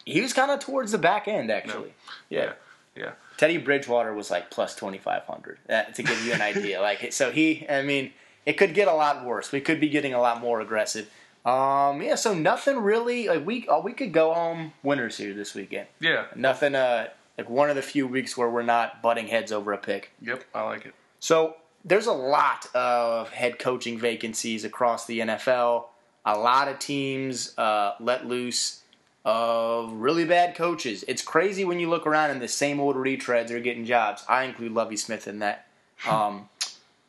He 0.04 0.20
was 0.20 0.32
kind 0.32 0.50
of 0.50 0.58
towards 0.58 0.90
the 0.90 0.98
back 0.98 1.28
end, 1.28 1.50
actually. 1.52 1.94
Yeah. 2.28 2.54
yeah. 2.96 3.12
Teddy 3.36 3.58
Bridgewater 3.58 4.12
was 4.12 4.30
like 4.30 4.50
plus 4.50 4.74
2,500 4.74 5.58
uh, 5.68 5.82
to 5.84 6.02
give 6.02 6.26
you 6.26 6.32
an 6.32 6.40
idea. 6.40 6.80
like, 6.82 7.12
so 7.12 7.30
he, 7.30 7.64
I 7.68 7.82
mean, 7.82 8.12
it 8.44 8.54
could 8.54 8.74
get 8.74 8.88
a 8.88 8.94
lot 8.94 9.24
worse. 9.24 9.52
We 9.52 9.60
could 9.60 9.78
be 9.78 9.88
getting 9.88 10.14
a 10.14 10.20
lot 10.20 10.40
more 10.40 10.60
aggressive. 10.60 11.08
Um, 11.44 12.00
yeah, 12.02 12.14
so 12.14 12.34
nothing 12.34 12.78
really. 12.78 13.28
Like 13.28 13.44
we, 13.44 13.66
uh, 13.66 13.80
we 13.80 13.92
could 13.92 14.12
go 14.12 14.32
home 14.32 14.72
winners 14.82 15.16
here 15.16 15.34
this 15.34 15.54
weekend. 15.54 15.88
Yeah. 16.00 16.26
Nothing. 16.36 16.74
Uh, 16.74 17.08
like 17.38 17.50
one 17.50 17.70
of 17.70 17.76
the 17.76 17.82
few 17.82 18.06
weeks 18.06 18.36
where 18.36 18.48
we're 18.48 18.62
not 18.62 19.02
butting 19.02 19.26
heads 19.26 19.52
over 19.52 19.72
a 19.72 19.78
pick. 19.78 20.12
Yep, 20.20 20.44
I 20.54 20.62
like 20.62 20.86
it. 20.86 20.94
So 21.18 21.56
there's 21.84 22.06
a 22.06 22.12
lot 22.12 22.66
of 22.74 23.30
head 23.30 23.58
coaching 23.58 23.98
vacancies 23.98 24.64
across 24.64 25.06
the 25.06 25.20
NFL. 25.20 25.86
A 26.24 26.38
lot 26.38 26.68
of 26.68 26.78
teams 26.78 27.56
uh, 27.58 27.94
let 27.98 28.26
loose 28.26 28.82
of 29.24 29.92
really 29.92 30.24
bad 30.24 30.54
coaches. 30.54 31.04
It's 31.08 31.22
crazy 31.22 31.64
when 31.64 31.78
you 31.78 31.88
look 31.88 32.06
around 32.06 32.30
and 32.30 32.40
the 32.40 32.48
same 32.48 32.80
old 32.80 32.96
retreads 32.96 33.50
are 33.50 33.60
getting 33.60 33.84
jobs. 33.84 34.24
I 34.28 34.44
include 34.44 34.72
Lovie 34.72 34.96
Smith 34.96 35.26
in 35.26 35.40
that. 35.40 35.66
Um, 36.08 36.48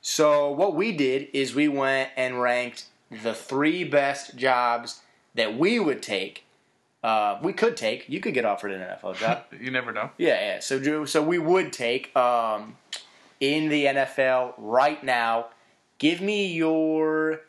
so 0.04 0.52
what 0.52 0.76
we 0.76 0.92
did 0.92 1.30
is 1.34 1.56
we 1.56 1.68
went 1.68 2.12
and 2.16 2.40
ranked 2.40 2.86
the 3.22 3.34
three 3.34 3.84
best 3.84 4.36
jobs 4.36 5.02
that 5.36 5.58
we 5.58 5.80
would 5.80 6.02
take. 6.02 6.46
Uh, 7.04 7.38
we 7.42 7.52
could 7.52 7.76
take. 7.76 8.08
You 8.08 8.22
could 8.22 8.34
get 8.34 8.46
offered 8.46 8.72
an 8.72 8.82
NFL 8.82 9.18
job. 9.20 9.44
You 9.60 9.72
never 9.72 9.92
know. 9.92 10.12
Yeah, 10.18 10.40
yeah. 10.40 10.60
So, 10.60 10.80
Drew, 10.80 11.06
so 11.06 11.22
we 11.22 11.38
would 11.38 11.74
take 11.74 12.16
um, 12.16 12.78
in 13.40 13.70
the 13.70 13.86
NFL 13.86 14.54
right 14.58 15.04
now. 15.04 15.48
Give 16.00 16.22
me 16.22 16.54
your 16.54 17.42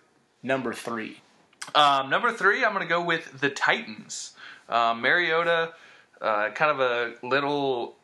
number 0.42 0.73
three. 0.73 1.21
Um, 1.75 2.11
number 2.11 2.33
three, 2.33 2.64
I'm 2.64 2.73
going 2.73 2.87
to 2.87 2.88
go 2.88 3.02
with 3.02 3.40
the 3.40 3.49
Titans. 3.49 4.33
Um, 4.68 5.00
Mariota, 5.00 5.73
uh, 6.21 6.50
kind 6.50 6.71
of 6.71 6.80
a 6.80 7.14
little, 7.26 7.97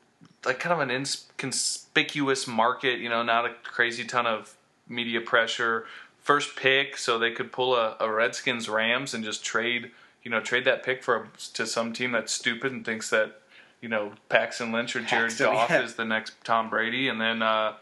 like 0.44 0.60
kind 0.60 0.72
of 0.72 0.80
an 0.80 0.90
inconspicuous 0.90 2.46
market. 2.46 3.00
You 3.00 3.08
know, 3.08 3.22
not 3.22 3.44
a 3.44 3.54
crazy 3.64 4.04
ton 4.04 4.26
of 4.26 4.56
media 4.88 5.20
pressure. 5.20 5.86
First 6.30 6.54
pick, 6.54 6.96
so 6.96 7.18
they 7.18 7.32
could 7.32 7.50
pull 7.50 7.74
a, 7.74 7.96
a 7.98 8.08
Redskins 8.08 8.68
Rams 8.68 9.14
and 9.14 9.24
just 9.24 9.44
trade, 9.44 9.90
you 10.22 10.30
know, 10.30 10.38
trade 10.38 10.64
that 10.64 10.84
pick 10.84 11.02
for 11.02 11.16
a, 11.16 11.26
to 11.54 11.66
some 11.66 11.92
team 11.92 12.12
that's 12.12 12.30
stupid 12.30 12.70
and 12.70 12.84
thinks 12.84 13.10
that 13.10 13.40
you 13.80 13.88
know 13.88 14.12
Paxton 14.28 14.70
Lynch 14.70 14.94
or 14.94 15.00
Jared 15.00 15.30
Paxton, 15.30 15.46
Goff 15.46 15.70
yeah. 15.70 15.82
is 15.82 15.94
the 15.96 16.04
next 16.04 16.34
Tom 16.44 16.70
Brady, 16.70 17.08
and 17.08 17.20
then 17.20 17.42
uh, 17.42 17.72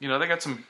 you 0.00 0.08
know 0.08 0.18
they 0.18 0.26
got 0.26 0.42
some 0.42 0.64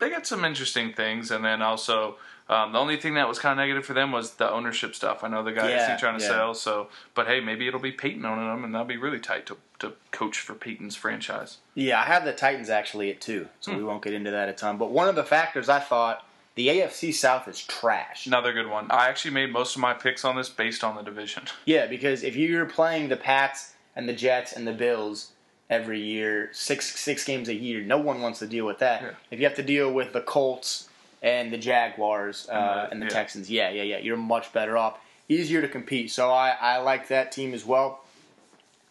they 0.00 0.10
got 0.10 0.26
some 0.26 0.44
interesting 0.44 0.92
things, 0.92 1.30
and 1.30 1.42
then 1.42 1.62
also. 1.62 2.16
Um, 2.46 2.72
the 2.72 2.78
only 2.78 2.98
thing 2.98 3.14
that 3.14 3.26
was 3.26 3.38
kind 3.38 3.52
of 3.52 3.56
negative 3.56 3.86
for 3.86 3.94
them 3.94 4.12
was 4.12 4.32
the 4.32 4.50
ownership 4.52 4.94
stuff. 4.94 5.24
I 5.24 5.28
know 5.28 5.42
the 5.42 5.52
guy 5.52 5.70
Yeah, 5.70 5.84
isn't 5.84 5.98
trying 5.98 6.18
to 6.18 6.22
yeah. 6.22 6.30
sell, 6.30 6.52
so 6.52 6.88
but 7.14 7.26
hey, 7.26 7.40
maybe 7.40 7.66
it'll 7.66 7.80
be 7.80 7.90
Peyton 7.90 8.22
owning 8.26 8.46
them, 8.46 8.64
and 8.64 8.74
that'll 8.74 8.86
be 8.86 8.98
really 8.98 9.18
tight 9.18 9.46
to, 9.46 9.56
to 9.78 9.94
coach 10.10 10.40
for 10.40 10.52
Peyton's 10.52 10.94
franchise. 10.94 11.56
Yeah, 11.74 12.02
I 12.02 12.04
have 12.04 12.26
the 12.26 12.34
Titans 12.34 12.68
actually 12.68 13.10
at 13.10 13.22
two, 13.22 13.48
so 13.60 13.74
we 13.74 13.82
won't 13.82 14.04
get 14.04 14.12
into 14.12 14.30
that 14.30 14.50
a 14.50 14.52
ton. 14.52 14.76
But 14.76 14.90
one 14.90 15.08
of 15.08 15.14
the 15.14 15.24
factors 15.24 15.70
I 15.70 15.80
thought 15.80 16.22
the 16.54 16.68
AFC 16.68 17.12
South 17.12 17.48
is 17.48 17.60
trash. 17.64 18.26
Another 18.26 18.52
good 18.52 18.68
one. 18.68 18.86
I 18.90 19.08
actually 19.08 19.32
made 19.32 19.52
most 19.52 19.74
of 19.74 19.80
my 19.82 19.92
picks 19.94 20.24
on 20.24 20.36
this 20.36 20.48
based 20.48 20.84
on 20.84 20.94
the 20.96 21.02
division. 21.02 21.44
Yeah, 21.64 21.86
because 21.86 22.22
if 22.22 22.36
you're 22.36 22.66
playing 22.66 23.08
the 23.08 23.16
Pats 23.16 23.74
and 23.96 24.08
the 24.08 24.12
Jets 24.12 24.52
and 24.52 24.66
the 24.66 24.72
Bills 24.72 25.32
every 25.70 26.00
year, 26.00 26.50
six 26.52 26.98
six 27.00 27.24
games 27.24 27.48
a 27.48 27.54
year, 27.54 27.82
no 27.82 27.98
one 27.98 28.20
wants 28.20 28.38
to 28.40 28.46
deal 28.46 28.66
with 28.66 28.78
that. 28.78 29.02
Yeah. 29.02 29.10
If 29.30 29.38
you 29.40 29.46
have 29.46 29.56
to 29.56 29.62
deal 29.62 29.92
with 29.92 30.12
the 30.12 30.20
Colts 30.20 30.88
and 31.22 31.52
the 31.52 31.58
Jaguars 31.58 32.48
uh, 32.50 32.52
And 32.52 32.62
the- 32.62 32.90
and 32.92 33.02
the 33.02 33.06
yeah. 33.06 33.10
Texans, 33.10 33.50
yeah, 33.50 33.70
yeah, 33.70 33.82
yeah, 33.82 33.98
you're 33.98 34.16
much 34.16 34.52
better 34.52 34.76
off. 34.76 34.98
Easier 35.28 35.62
to 35.62 35.68
compete. 35.68 36.10
So 36.10 36.30
I, 36.30 36.50
I 36.60 36.76
like 36.78 37.08
that 37.08 37.32
team 37.32 37.54
as 37.54 37.64
well. 37.64 38.03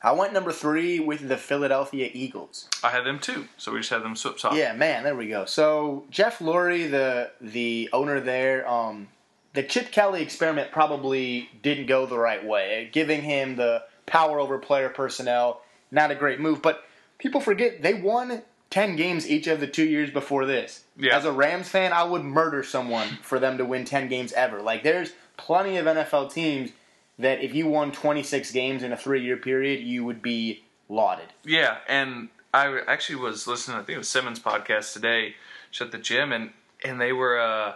I 0.04 0.12
went 0.12 0.34
number 0.34 0.52
three 0.52 1.00
with 1.00 1.30
the 1.30 1.38
Philadelphia 1.38 2.10
Eagles. 2.14 2.68
I 2.84 2.90
had 2.90 3.06
them 3.06 3.20
too, 3.20 3.48
so 3.58 3.72
we 3.72 3.80
just 3.80 3.90
had 3.90 4.04
them 4.04 4.18
swip 4.18 4.38
swap. 4.38 4.54
Yeah, 4.54 4.74
man, 4.74 5.04
there 5.06 5.16
we 5.16 5.30
go. 5.30 5.46
So 5.46 6.04
Jeff 6.10 6.40
Lurie, 6.40 6.92
the 6.92 7.32
the 7.40 7.90
owner 7.94 8.20
there, 8.20 8.68
um, 8.68 9.08
the 9.54 9.64
Chip 9.64 9.92
Kelly 9.94 10.22
experiment 10.22 10.72
probably 10.72 11.50
didn't 11.62 11.86
go 11.86 12.06
the 12.06 12.18
right 12.18 12.46
way, 12.46 12.90
giving 12.92 13.22
him 13.22 13.56
the 13.56 13.84
power 14.06 14.42
over 14.42 14.58
player 14.58 14.90
personnel. 14.90 15.62
Not 15.90 16.12
a 16.12 16.16
great 16.16 16.40
move, 16.40 16.62
but 16.62 16.84
people 17.18 17.40
forget 17.40 17.82
they 17.82 17.94
won 17.94 18.42
ten 18.70 18.98
games 18.98 19.30
each 19.30 19.48
of 19.48 19.62
the 19.62 19.68
two 19.68 19.86
years 19.86 20.10
before 20.10 20.46
this. 20.46 20.84
Yeah. 20.98 21.16
As 21.16 21.24
a 21.24 21.32
Rams 21.32 21.70
fan, 21.70 21.94
I 21.94 22.04
would 22.04 22.24
murder 22.24 22.62
someone 22.64 23.08
for 23.22 23.40
them 23.40 23.58
to 23.58 23.64
win 23.64 23.86
ten 23.86 24.10
games 24.10 24.34
ever. 24.34 24.62
Like 24.62 24.84
there's 24.84 25.14
plenty 25.38 25.78
of 25.78 25.86
NFL 25.86 26.34
teams 26.34 26.72
that 27.20 27.42
if 27.42 27.54
you 27.54 27.68
won 27.68 27.92
26 27.92 28.52
games 28.52 28.84
in 28.84 28.92
a 28.92 28.98
three-year 28.98 29.38
period, 29.38 29.82
you 29.82 30.04
would 30.04 30.22
be 30.22 30.64
lauded. 30.90 31.28
Yeah, 31.44 31.78
and 31.88 32.30
I 32.54 32.80
actually 32.88 33.18
was 33.18 33.48
listening. 33.48 33.78
I 33.78 33.82
think 33.82 33.96
it 33.96 34.00
was 34.00 34.10
Simmons' 34.10 34.40
podcast 34.40 34.94
today, 34.94 35.36
at 35.82 35.92
the 35.92 35.98
gym, 35.98 36.32
and 36.32 36.52
and 36.86 37.00
they 37.02 37.12
were 37.14 37.40
uh, 37.40 37.76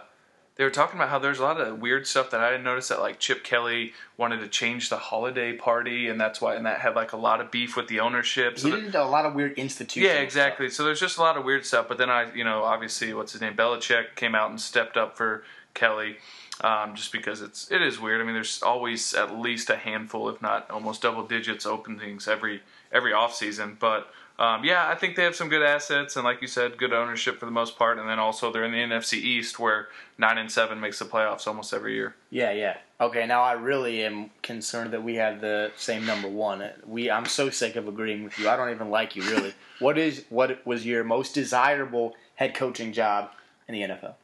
they 0.56 0.64
were 0.64 0.70
talking 0.70 0.98
about 0.98 1.08
how 1.08 1.18
there's 1.18 1.38
a 1.38 1.42
lot 1.42 1.60
of 1.60 1.80
weird 1.80 2.06
stuff 2.06 2.30
that 2.30 2.40
I 2.40 2.50
didn't 2.50 2.64
notice. 2.64 2.88
That 2.88 3.00
like 3.00 3.18
Chip 3.18 3.42
Kelly 3.42 3.92
wanted 4.16 4.40
to 4.40 4.48
change 4.48 4.88
the 4.88 4.98
holiday 4.98 5.52
party, 5.52 6.08
and 6.08 6.20
that's 6.20 6.40
why, 6.40 6.54
and 6.54 6.66
that 6.66 6.80
had 6.80 6.94
like 6.94 7.12
a 7.12 7.16
lot 7.16 7.40
of 7.40 7.50
beef 7.50 7.76
with 7.76 7.88
the 7.88 7.98
ownership. 8.00 8.58
So 8.58 8.70
He 8.74 8.80
did 8.82 8.94
a 8.94 9.04
lot 9.04 9.24
of 9.24 9.34
weird 9.34 9.52
institutions. 9.58 10.12
yeah, 10.12 10.20
exactly. 10.20 10.68
So 10.68 10.84
there's 10.84 11.00
just 11.00 11.18
a 11.18 11.20
lot 11.22 11.36
of 11.36 11.44
weird 11.44 11.64
stuff. 11.66 11.86
But 11.88 11.98
then 11.98 12.10
I, 12.10 12.32
you 12.34 12.44
know, 12.44 12.62
obviously, 12.62 13.12
what's 13.14 13.32
his 13.32 13.40
name? 13.40 13.54
Belichick 13.54 14.14
came 14.14 14.34
out 14.36 14.50
and 14.50 14.60
stepped 14.60 14.96
up 14.96 15.16
for 15.16 15.42
Kelly, 15.74 16.16
um, 16.62 16.94
just 16.94 17.12
because 17.12 17.40
it's 17.40 17.70
it 17.70 17.82
is 17.82 18.00
weird. 18.00 18.20
I 18.20 18.24
mean, 18.24 18.34
there's 18.34 18.62
always 18.62 19.14
at 19.14 19.38
least 19.38 19.70
a 19.70 19.76
handful, 19.76 20.28
if 20.28 20.42
not 20.42 20.70
almost 20.70 21.02
double 21.02 21.26
digits, 21.26 21.66
openings 21.66 22.28
every 22.28 22.62
every 22.92 23.12
off 23.12 23.34
season. 23.34 23.76
But 23.78 24.08
um, 24.38 24.64
yeah, 24.64 24.88
I 24.88 24.94
think 24.94 25.16
they 25.16 25.24
have 25.24 25.34
some 25.34 25.48
good 25.48 25.62
assets, 25.62 26.14
and 26.14 26.24
like 26.24 26.40
you 26.40 26.46
said, 26.46 26.78
good 26.78 26.92
ownership 26.92 27.40
for 27.40 27.46
the 27.46 27.52
most 27.52 27.76
part. 27.76 27.98
And 27.98 28.08
then 28.08 28.20
also 28.20 28.52
they're 28.52 28.64
in 28.64 28.70
the 28.70 28.78
NFC 28.78 29.14
East, 29.14 29.58
where 29.58 29.88
nine 30.16 30.38
and 30.38 30.50
seven 30.50 30.78
makes 30.78 31.00
the 31.00 31.06
playoffs 31.06 31.48
almost 31.48 31.72
every 31.72 31.94
year. 31.94 32.14
Yeah, 32.30 32.52
yeah. 32.52 32.76
Okay, 33.00 33.26
now 33.26 33.42
I 33.42 33.52
really 33.52 34.04
am 34.04 34.30
concerned 34.42 34.92
that 34.92 35.02
we 35.02 35.16
have 35.16 35.40
the 35.40 35.72
same 35.76 36.06
number 36.06 36.28
one. 36.28 36.68
We, 36.86 37.10
I'm 37.10 37.26
so 37.26 37.50
sick 37.50 37.74
of 37.74 37.88
agreeing 37.88 38.22
with 38.22 38.38
you. 38.38 38.48
I 38.48 38.56
don't 38.56 38.70
even 38.70 38.90
like 38.90 39.16
you, 39.16 39.22
really. 39.22 39.54
what 39.80 39.98
is 39.98 40.24
what 40.30 40.64
was 40.64 40.86
your 40.86 41.02
most 41.02 41.34
desirable 41.34 42.14
head 42.36 42.54
coaching 42.54 42.92
job 42.92 43.30
in 43.66 43.74
the 43.74 43.82
NFL? 43.82 44.14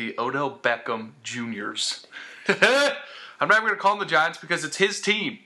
The 0.00 0.14
Odell 0.18 0.58
Beckham 0.62 1.10
Juniors. 1.22 2.06
I'm 2.48 3.48
not 3.48 3.50
even 3.50 3.64
going 3.64 3.74
to 3.74 3.76
call 3.76 3.98
them 3.98 3.98
the 3.98 4.10
Giants 4.10 4.38
because 4.38 4.64
it's 4.64 4.78
his 4.78 4.98
team. 4.98 5.40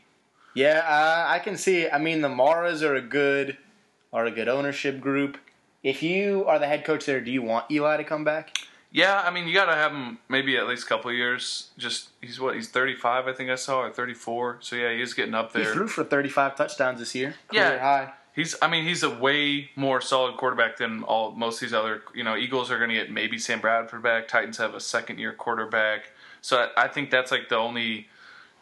Yeah, 0.54 0.78
uh, 0.86 1.24
I 1.28 1.40
can 1.40 1.56
see. 1.56 1.78
It. 1.82 1.90
I 1.92 1.98
mean, 1.98 2.20
the 2.20 2.28
Maras 2.28 2.80
are 2.84 2.94
a 2.94 3.00
good, 3.00 3.56
are 4.12 4.26
a 4.26 4.30
good 4.30 4.46
ownership 4.46 5.00
group. 5.00 5.38
If 5.82 6.04
you 6.04 6.44
are 6.46 6.60
the 6.60 6.68
head 6.68 6.84
coach 6.84 7.04
there, 7.04 7.20
do 7.20 7.32
you 7.32 7.42
want 7.42 7.68
Eli 7.68 7.96
to 7.96 8.04
come 8.04 8.22
back? 8.22 8.56
Yeah, 8.92 9.20
I 9.26 9.32
mean, 9.32 9.48
you 9.48 9.54
got 9.54 9.64
to 9.64 9.74
have 9.74 9.90
him 9.90 10.18
maybe 10.28 10.56
at 10.56 10.68
least 10.68 10.84
a 10.84 10.86
couple 10.86 11.10
years. 11.12 11.70
Just 11.76 12.10
he's 12.20 12.38
what 12.38 12.54
he's 12.54 12.68
35, 12.68 13.26
I 13.26 13.32
think 13.32 13.50
I 13.50 13.56
saw, 13.56 13.80
or 13.80 13.90
34. 13.90 14.58
So 14.60 14.76
yeah, 14.76 14.92
he 14.92 15.02
is 15.02 15.14
getting 15.14 15.34
up 15.34 15.52
there. 15.52 15.64
He 15.64 15.72
threw 15.72 15.88
for 15.88 16.04
35 16.04 16.54
touchdowns 16.54 17.00
this 17.00 17.12
year. 17.16 17.34
Yeah. 17.50 17.76
High. 17.76 18.12
He's, 18.34 18.56
I 18.60 18.68
mean, 18.68 18.84
he's 18.84 19.04
a 19.04 19.10
way 19.10 19.70
more 19.76 20.00
solid 20.00 20.36
quarterback 20.36 20.78
than 20.78 21.04
all 21.04 21.30
most 21.32 21.56
of 21.56 21.68
these 21.68 21.72
other. 21.72 22.02
You 22.14 22.24
know, 22.24 22.36
Eagles 22.36 22.70
are 22.70 22.78
going 22.78 22.90
to 22.90 22.96
get 22.96 23.10
maybe 23.10 23.38
Sam 23.38 23.60
Bradford 23.60 24.02
back. 24.02 24.26
Titans 24.26 24.58
have 24.58 24.74
a 24.74 24.80
second 24.80 25.18
year 25.18 25.32
quarterback. 25.32 26.10
So 26.40 26.68
I, 26.76 26.84
I 26.84 26.88
think 26.88 27.10
that's 27.10 27.30
like 27.30 27.48
the 27.48 27.56
only. 27.56 28.08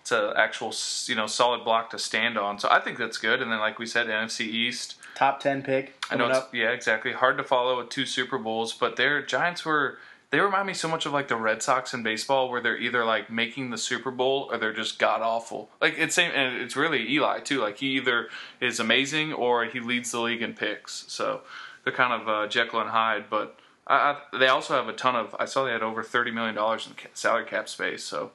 It's 0.02 0.10
a 0.10 0.34
actual 0.36 0.74
you 1.06 1.14
know 1.14 1.28
solid 1.28 1.62
block 1.62 1.90
to 1.90 1.98
stand 1.98 2.36
on. 2.36 2.58
So 2.58 2.68
I 2.68 2.80
think 2.80 2.98
that's 2.98 3.18
good. 3.18 3.40
And 3.40 3.52
then 3.52 3.60
like 3.60 3.78
we 3.78 3.86
said, 3.86 4.08
NFC 4.08 4.40
East. 4.40 4.96
Top 5.14 5.40
10 5.40 5.62
pick. 5.62 5.94
I 6.10 6.16
know 6.16 6.26
it's 6.28 6.38
up. 6.38 6.54
yeah, 6.54 6.70
exactly. 6.70 7.12
Hard 7.12 7.38
to 7.38 7.44
follow 7.44 7.78
with 7.78 7.88
two 7.88 8.04
Super 8.04 8.36
Bowls, 8.36 8.72
but 8.72 8.96
their 8.96 9.24
Giants 9.24 9.64
were 9.64 9.98
they 10.32 10.40
remind 10.40 10.66
me 10.66 10.74
so 10.74 10.88
much 10.88 11.06
of 11.06 11.12
like 11.12 11.28
the 11.28 11.36
Red 11.36 11.62
Sox 11.62 11.94
in 11.94 12.02
baseball, 12.02 12.50
where 12.50 12.60
they're 12.60 12.76
either 12.76 13.04
like 13.04 13.30
making 13.30 13.70
the 13.70 13.78
Super 13.78 14.10
Bowl 14.10 14.48
or 14.50 14.58
they're 14.58 14.72
just 14.72 14.98
god 14.98 15.20
awful. 15.22 15.70
Like 15.80 15.94
it's 15.96 16.16
same, 16.16 16.32
and 16.34 16.56
it's 16.60 16.74
really 16.74 17.08
Eli 17.12 17.38
too. 17.38 17.60
Like 17.60 17.78
he 17.78 17.88
either 17.98 18.28
is 18.60 18.80
amazing 18.80 19.32
or 19.32 19.66
he 19.66 19.78
leads 19.78 20.10
the 20.10 20.20
league 20.20 20.42
in 20.42 20.54
picks. 20.54 21.04
So 21.06 21.42
they're 21.84 21.92
kind 21.92 22.20
of 22.20 22.28
uh, 22.28 22.48
Jekyll 22.48 22.80
and 22.80 22.90
Hyde, 22.90 23.26
but. 23.30 23.60
I, 23.84 23.96
I, 24.32 24.38
they 24.38 24.46
also 24.46 24.74
have 24.74 24.86
a 24.86 24.92
ton 24.92 25.16
of. 25.16 25.34
I 25.40 25.44
saw 25.44 25.64
they 25.64 25.72
had 25.72 25.82
over 25.82 26.04
thirty 26.04 26.30
million 26.30 26.54
dollars 26.54 26.86
in 26.86 26.94
salary 27.14 27.44
cap 27.44 27.68
space, 27.68 28.04
so 28.04 28.30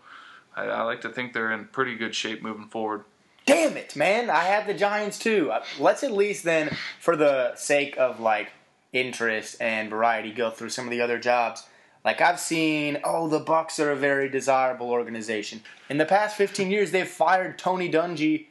I, 0.58 0.64
I 0.64 0.82
like 0.82 1.00
to 1.02 1.10
think 1.10 1.32
they're 1.32 1.54
in 1.54 1.68
pretty 1.68 1.96
good 1.96 2.14
shape 2.14 2.44
moving 2.44 2.68
forward. 2.68 3.06
Damn 3.46 3.78
it, 3.78 3.96
man! 3.96 4.30
I 4.30 4.44
had 4.44 4.68
the 4.68 4.74
Giants 4.74 5.18
too. 5.18 5.50
Uh, 5.50 5.64
Let's 5.80 6.04
at 6.04 6.12
least 6.12 6.44
then, 6.44 6.76
for 7.00 7.16
the 7.16 7.56
sake 7.56 7.96
of 7.98 8.20
like 8.20 8.52
interest 8.92 9.56
and 9.62 9.90
variety, 9.90 10.34
go 10.34 10.50
through 10.50 10.70
some 10.70 10.84
of 10.84 10.92
the 10.92 11.00
other 11.00 11.18
jobs. 11.18 11.64
Like 12.06 12.22
I've 12.22 12.40
seen, 12.40 13.00
oh, 13.04 13.28
the 13.28 13.40
Bucks 13.40 13.80
are 13.80 13.92
a 13.92 13.96
very 13.96 14.30
desirable 14.30 14.90
organization. 14.90 15.62
In 15.90 15.98
the 15.98 16.06
past 16.06 16.38
15 16.38 16.72
years, 16.72 16.92
they've 16.92 17.08
fired 17.08 17.58
Tony 17.58 17.92
Dungy, 17.92 18.48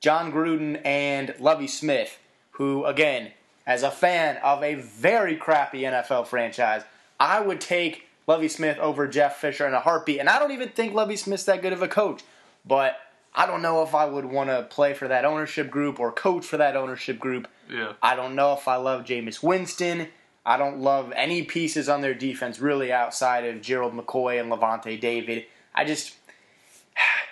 Jon 0.00 0.32
Gruden, 0.32 0.80
and 0.84 1.34
Lovie 1.38 1.66
Smith, 1.66 2.18
who, 2.52 2.84
again, 2.84 3.32
as 3.66 3.82
a 3.82 3.90
fan 3.90 4.38
of 4.38 4.62
a 4.62 4.74
very 4.76 5.36
crappy 5.36 5.82
NFL 5.82 6.26
franchise, 6.26 6.82
I 7.20 7.40
would 7.40 7.60
take 7.60 8.06
Lovie 8.26 8.48
Smith 8.48 8.78
over 8.78 9.06
Jeff 9.06 9.36
Fisher 9.36 9.66
in 9.66 9.74
a 9.74 9.80
heartbeat. 9.80 10.20
And 10.20 10.28
I 10.28 10.38
don't 10.38 10.52
even 10.52 10.70
think 10.70 10.94
Lovie 10.94 11.16
Smith's 11.16 11.44
that 11.44 11.62
good 11.62 11.72
of 11.72 11.82
a 11.82 11.88
coach, 11.88 12.22
but 12.64 12.96
I 13.34 13.46
don't 13.46 13.62
know 13.62 13.82
if 13.82 13.94
I 13.94 14.06
would 14.06 14.24
want 14.24 14.50
to 14.50 14.62
play 14.62 14.94
for 14.94 15.08
that 15.08 15.24
ownership 15.24 15.70
group 15.70 16.00
or 16.00 16.10
coach 16.10 16.44
for 16.44 16.56
that 16.56 16.76
ownership 16.76 17.18
group. 17.18 17.48
Yeah. 17.70 17.92
I 18.02 18.16
don't 18.16 18.34
know 18.34 18.54
if 18.54 18.66
I 18.66 18.76
love 18.76 19.04
Jameis 19.04 19.42
Winston. 19.42 20.08
I 20.48 20.56
don't 20.56 20.78
love 20.80 21.12
any 21.14 21.42
pieces 21.42 21.90
on 21.90 22.00
their 22.00 22.14
defense 22.14 22.58
really 22.58 22.90
outside 22.90 23.44
of 23.44 23.60
Gerald 23.60 23.92
McCoy 23.92 24.40
and 24.40 24.50
Lavonte 24.50 24.98
David. 24.98 25.44
I 25.74 25.84
just 25.84 26.14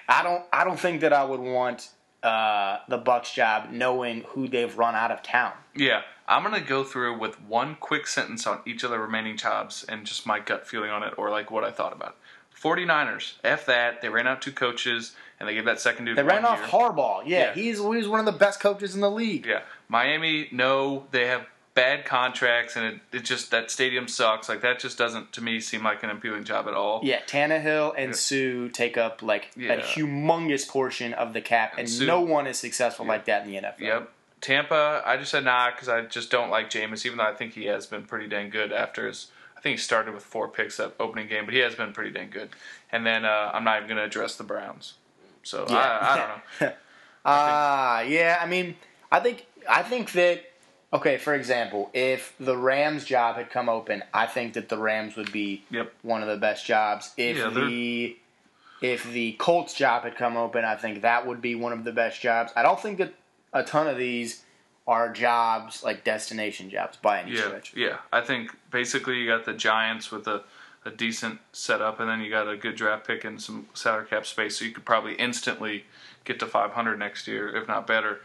I 0.09 0.23
don't 0.23 0.45
I 0.53 0.65
don't 0.65 0.79
think 0.79 1.01
that 1.01 1.15
I 1.15 1.25
would 1.25 1.41
want 1.41 1.89
uh, 2.23 2.79
the 2.89 2.99
Bucks 2.99 3.33
job 3.33 3.71
knowing 3.71 4.23
who 4.29 4.49
they've 4.49 4.77
run 4.77 4.95
out 4.95 5.11
of 5.11 5.23
town. 5.23 5.53
Yeah, 5.75 6.03
I'm 6.29 6.43
gonna 6.43 6.61
go 6.61 6.85
through 6.85 7.19
with 7.19 7.41
one 7.41 7.77
quick 7.81 8.07
sentence 8.07 8.47
on 8.47 8.61
each 8.67 8.85
of 8.85 8.91
the 8.91 8.99
remaining 8.99 9.37
jobs 9.39 9.85
and 9.89 10.05
just 10.05 10.27
my 10.27 10.39
gut 10.39 10.67
feeling 10.69 10.91
on 10.91 11.03
it 11.03 11.15
or 11.17 11.31
like 11.31 11.51
what 11.51 11.65
I 11.65 11.71
thought 11.71 11.95
about 11.95 12.11
it. 12.11 12.61
49ers, 12.61 13.35
F 13.45 13.65
that. 13.67 14.03
They 14.03 14.09
ran 14.11 14.27
out 14.27 14.43
two 14.43 14.53
coaches 14.53 15.15
and 15.41 15.49
they 15.49 15.55
gave 15.55 15.65
that 15.67 15.81
second 15.81 16.05
dude 16.07 16.17
They 16.19 16.23
ran 16.23 16.45
off 16.45 16.59
year. 16.59 16.69
Harbaugh. 16.69 17.23
Yeah, 17.25 17.39
Yeah. 17.39 17.55
he's 17.55 17.79
he's 17.79 18.09
one 18.09 18.21
of 18.21 18.27
the 18.27 18.33
best 18.33 18.61
coaches 18.61 18.95
in 18.95 19.01
the 19.01 19.11
league. 19.11 19.47
Yeah. 19.47 19.63
Miami, 19.89 20.49
no, 20.53 21.07
they 21.13 21.27
have 21.29 21.47
bad 21.77 22.05
contracts 22.05 22.75
and 22.75 22.85
it, 22.87 23.01
it 23.13 23.25
just 23.25 23.53
that 23.53 23.71
stadium 23.71 24.09
sucks. 24.09 24.49
Like 24.49 24.63
that 24.63 24.81
just 24.81 24.99
doesn't 24.99 25.33
to 25.35 25.41
me 25.41 25.61
seem 25.61 25.85
like 25.85 26.03
an 26.03 26.11
appealing 26.11 26.43
job 26.43 26.67
at 26.67 26.75
all. 26.75 27.01
Yeah, 27.05 27.21
Tannehill 27.29 27.95
and 27.97 28.09
Yeah. 28.09 28.13
Suh 28.17 28.69
take 28.73 28.97
up 28.97 29.23
like 29.23 29.51
Yeah. 29.57 29.75
a 29.75 29.81
humongous 29.83 30.67
portion 30.67 31.15
of 31.15 31.33
the 31.35 31.41
cap, 31.41 31.75
and 31.79 31.89
Suh- 31.89 32.07
no 32.07 32.21
one 32.21 32.49
is 32.49 32.59
successful 32.59 33.07
like 33.07 33.27
that 33.27 33.45
in 33.47 33.53
the 33.53 33.59
NFL. 33.59 33.79
Yep. 33.81 34.13
Tampa, 34.41 35.03
I 35.07 35.17
just 35.17 35.31
said 35.31 35.45
nah 35.45 35.71
because 35.71 35.89
I 35.89 36.03
just 36.03 36.31
don't 36.31 36.51
like 36.51 36.69
Jameis, 36.71 37.07
even 37.07 37.19
though 37.19 37.25
I 37.25 37.35
think 37.35 37.53
he 37.55 37.67
has 37.67 37.87
been 37.87 38.03
pretty 38.05 38.27
dang 38.27 38.51
good 38.51 38.73
after 38.73 39.07
his. 39.07 39.29
I 39.57 39.61
think 39.61 39.79
he 39.79 39.83
started 39.83 40.13
with 40.15 40.23
four 40.23 40.49
picks 40.49 40.77
that 40.77 40.95
opening 41.01 41.29
game, 41.29 41.45
but 41.47 41.55
he 41.55 41.61
has 41.61 41.75
been 41.75 41.93
pretty 41.93 42.11
dang 42.11 42.31
good. 42.31 42.51
And 42.93 43.07
then 43.07 43.25
uh, 43.25 43.51
I'm 43.55 43.65
not 43.65 43.77
even 43.79 43.89
going 43.89 43.99
to 43.99 44.05
address 44.05 44.37
the 44.37 44.45
Browns. 44.45 44.95
So 45.43 45.65
I, 45.69 45.99
I 46.01 46.17
don't 46.19 46.29
know. 46.69 46.77
Ah, 47.29 48.01
yeah. 48.03 48.39
I 48.41 48.47
mean, 48.47 48.77
I 49.11 49.21
think 49.21 49.47
I 49.69 49.83
think 49.83 50.13
that 50.13 50.45
okay. 50.97 51.17
For 51.19 51.35
example, 51.35 51.91
if 51.95 52.35
the 52.39 52.57
Rams 52.57 53.05
job 53.05 53.37
had 53.37 53.51
come 53.51 53.69
open, 53.69 54.03
I 54.13 54.27
think 54.27 54.55
that 54.55 54.69
the 54.69 54.79
Rams 54.79 55.17
would 55.17 55.33
be 55.33 55.65
Yep. 55.71 55.93
one 56.03 56.23
of 56.23 56.29
the 56.29 56.37
best 56.37 56.67
jobs. 56.67 57.13
If 57.17 57.37
Yeah, 57.39 57.51
the 57.51 58.17
if 58.83 59.11
the 59.11 59.33
Colts 59.33 59.73
job 59.75 60.03
had 60.05 60.17
come 60.17 60.37
open, 60.37 60.65
I 60.65 60.77
think 60.77 61.01
that 61.03 61.27
would 61.27 61.41
be 61.41 61.55
one 61.55 61.73
of 61.73 61.85
the 61.85 61.93
best 61.93 62.21
jobs. 62.21 62.53
I 62.55 62.63
don't 62.63 62.79
think 62.81 62.99
that 62.99 63.15
a 63.53 63.63
ton 63.63 63.87
of 63.89 63.97
these 63.97 64.43
are 64.87 65.11
jobs 65.13 65.83
like 65.83 66.05
destination 66.05 66.69
jobs 66.71 66.97
by 66.99 67.21
any 67.21 67.33
Yeah, 67.33 67.41
stretch. 67.47 67.73
yeah. 67.75 67.97
I 68.13 68.21
think 68.21 68.55
basically 68.71 69.17
you 69.19 69.27
got 69.27 69.45
the 69.47 69.55
Giants 69.55 70.13
with 70.13 70.29
a, 70.29 70.45
a 70.85 70.91
decent 70.91 71.41
setup, 71.53 71.99
and 72.01 72.09
then 72.09 72.21
you 72.21 72.31
got 72.31 72.49
a 72.49 72.57
good 72.57 72.77
draft 72.77 73.07
pick 73.07 73.25
and 73.25 73.41
some 73.41 73.67
salary 73.75 74.07
cap 74.07 74.27
space, 74.27 74.59
so 74.59 74.65
you 74.65 74.71
could 74.73 74.85
probably 74.85 75.15
instantly 75.15 75.85
get 76.25 76.39
to 76.41 76.47
500 76.47 76.99
next 76.99 77.27
year, 77.27 77.49
if 77.57 77.67
not 77.67 77.87
better. 77.87 78.21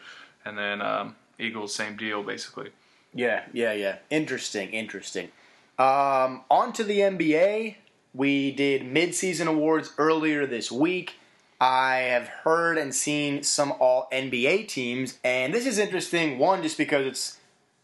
And 0.45 0.57
then 0.57 0.81
um, 0.81 1.15
Eagles, 1.41 1.73
same 1.73 1.97
deal, 1.97 2.23
basically. 2.23 2.69
Yeah, 3.13 3.43
yeah, 3.53 3.73
yeah. 3.73 3.97
Interesting, 4.09 4.69
interesting. 4.69 5.29
Um, 5.77 6.41
on 6.49 6.73
to 6.73 6.83
the 6.83 6.99
NBA. 6.99 7.75
We 8.13 8.51
did 8.51 8.83
midseason 8.83 9.47
awards 9.47 9.93
earlier 9.97 10.45
this 10.45 10.71
week. 10.71 11.15
I 11.59 11.97
have 11.97 12.27
heard 12.27 12.77
and 12.77 12.93
seen 12.93 13.43
some 13.43 13.73
all 13.73 14.07
NBA 14.11 14.67
teams, 14.67 15.19
and 15.23 15.53
this 15.53 15.67
is 15.67 15.77
interesting. 15.77 16.39
One, 16.39 16.63
just 16.63 16.77
because 16.77 17.05
it's 17.05 17.37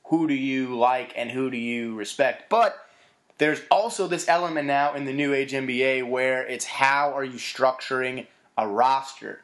who 0.06 0.28
do 0.28 0.34
you 0.34 0.76
like 0.78 1.14
and 1.16 1.32
who 1.32 1.52
do 1.52 1.58
you 1.58 1.96
respect, 1.96 2.50
but 2.50 2.88
there's 3.38 3.62
also 3.70 4.08
this 4.08 4.28
element 4.28 4.68
now 4.68 4.96
in 4.96 5.06
the 5.06 5.14
new 5.14 5.34
age 5.34 5.52
NBA 5.52 6.10
where 6.10 6.46
it's 6.46 6.66
how 6.66 7.14
are 7.14 7.24
you 7.24 7.38
structuring 7.38 8.26
a 8.58 8.68
roster. 8.68 9.42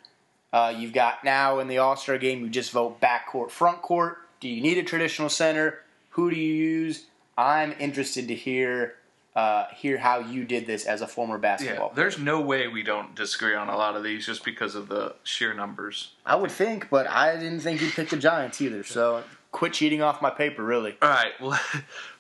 Uh, 0.54 0.72
you've 0.78 0.94
got 0.94 1.24
now 1.24 1.58
in 1.60 1.68
the 1.68 1.80
All 1.80 1.96
Star 1.98 2.18
game, 2.20 2.42
you 2.42 2.50
just 2.50 2.72
vote 2.72 3.02
backcourt, 3.02 3.50
frontcourt. 3.50 4.16
Do 4.40 4.48
you 4.48 4.62
need 4.62 4.78
a 4.78 4.84
traditional 4.84 5.28
center? 5.30 5.80
Who 6.12 6.30
do 6.30 6.36
you 6.38 6.54
use? 6.54 7.08
I'm 7.36 7.74
interested 7.80 8.28
to 8.28 8.36
hear 8.36 8.94
uh, 9.36 9.66
hear 9.76 9.98
how 9.98 10.20
you 10.20 10.46
did 10.46 10.68
this 10.68 10.86
as 10.86 11.02
a 11.02 11.08
former 11.08 11.36
Yeah, 11.38 11.42
basketball. 11.42 11.90
player. 11.90 11.96
there's 12.04 12.20
no 12.20 12.40
way 12.40 12.68
we 12.68 12.84
don't 12.84 13.16
disagree 13.16 13.56
on 13.56 13.68
a 13.68 13.76
lot 13.76 13.96
of 13.96 14.04
these 14.04 14.28
just 14.28 14.46
because 14.46 14.76
of 14.76 14.90
the 14.90 15.16
sheer 15.24 15.56
numbers. 15.56 16.12
I 16.24 16.36
would 16.36 16.52
think, 16.52 16.88
but 16.92 17.08
I 17.08 17.36
didn't 17.38 17.62
think 17.62 17.82
you'd 17.82 17.94
pick 17.94 18.10
the 18.10 18.18
Giants 18.18 18.62
either. 18.62 18.84
So 18.84 19.24
quit 19.52 19.74
cheating 19.74 20.04
off 20.04 20.22
my 20.22 20.30
paper, 20.30 20.64
really. 20.64 20.96
All 21.02 21.10
right, 21.10 21.32
well, 21.42 21.60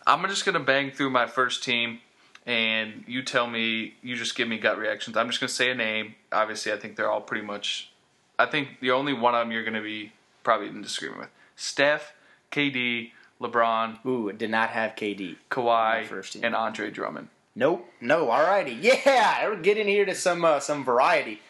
I'm 0.07 0.27
just 0.27 0.43
gonna 0.43 0.59
bang 0.59 0.89
through 0.89 1.11
my 1.11 1.27
first 1.27 1.63
team, 1.63 1.99
and 2.47 3.03
you 3.05 3.21
tell 3.21 3.45
me. 3.45 3.93
You 4.01 4.15
just 4.15 4.35
give 4.35 4.47
me 4.47 4.57
gut 4.57 4.79
reactions. 4.79 5.15
I'm 5.15 5.27
just 5.29 5.39
gonna 5.39 5.49
say 5.49 5.69
a 5.69 5.75
name. 5.75 6.15
Obviously, 6.31 6.71
I 6.73 6.77
think 6.77 6.95
they're 6.95 7.11
all 7.11 7.21
pretty 7.21 7.45
much. 7.45 7.91
I 8.39 8.45
think 8.45 8.79
the 8.81 8.91
only 8.91 9.13
one 9.13 9.35
of 9.35 9.41
them 9.41 9.51
you're 9.51 9.63
gonna 9.63 9.81
be 9.81 10.11
probably 10.43 10.67
in 10.67 10.81
disagreement 10.81 11.21
with: 11.21 11.29
Steph, 11.55 12.13
KD, 12.51 13.11
LeBron, 13.41 14.05
Ooh, 14.05 14.29
it 14.29 14.37
did 14.37 14.49
not 14.49 14.69
have 14.69 14.95
KD. 14.95 15.35
Kawhi, 15.51 16.05
first 16.05 16.33
team. 16.33 16.43
and 16.43 16.55
Andre 16.55 16.89
Drummond. 16.91 17.29
Nope. 17.55 17.87
No. 18.01 18.27
Alrighty. 18.27 18.81
Yeah. 19.05 19.47
We're 19.47 19.57
getting 19.57 19.87
here 19.87 20.05
to 20.05 20.15
some 20.15 20.43
uh, 20.43 20.59
some 20.59 20.83
variety. 20.83 21.41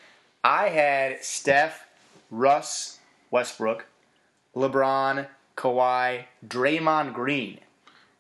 I 0.44 0.70
had 0.70 1.24
Steph, 1.24 1.88
Russ, 2.30 3.00
Westbrook, 3.32 3.86
LeBron, 4.56 5.28
Kawhi, 5.56 6.26
Draymond 6.46 7.14
Green 7.14 7.60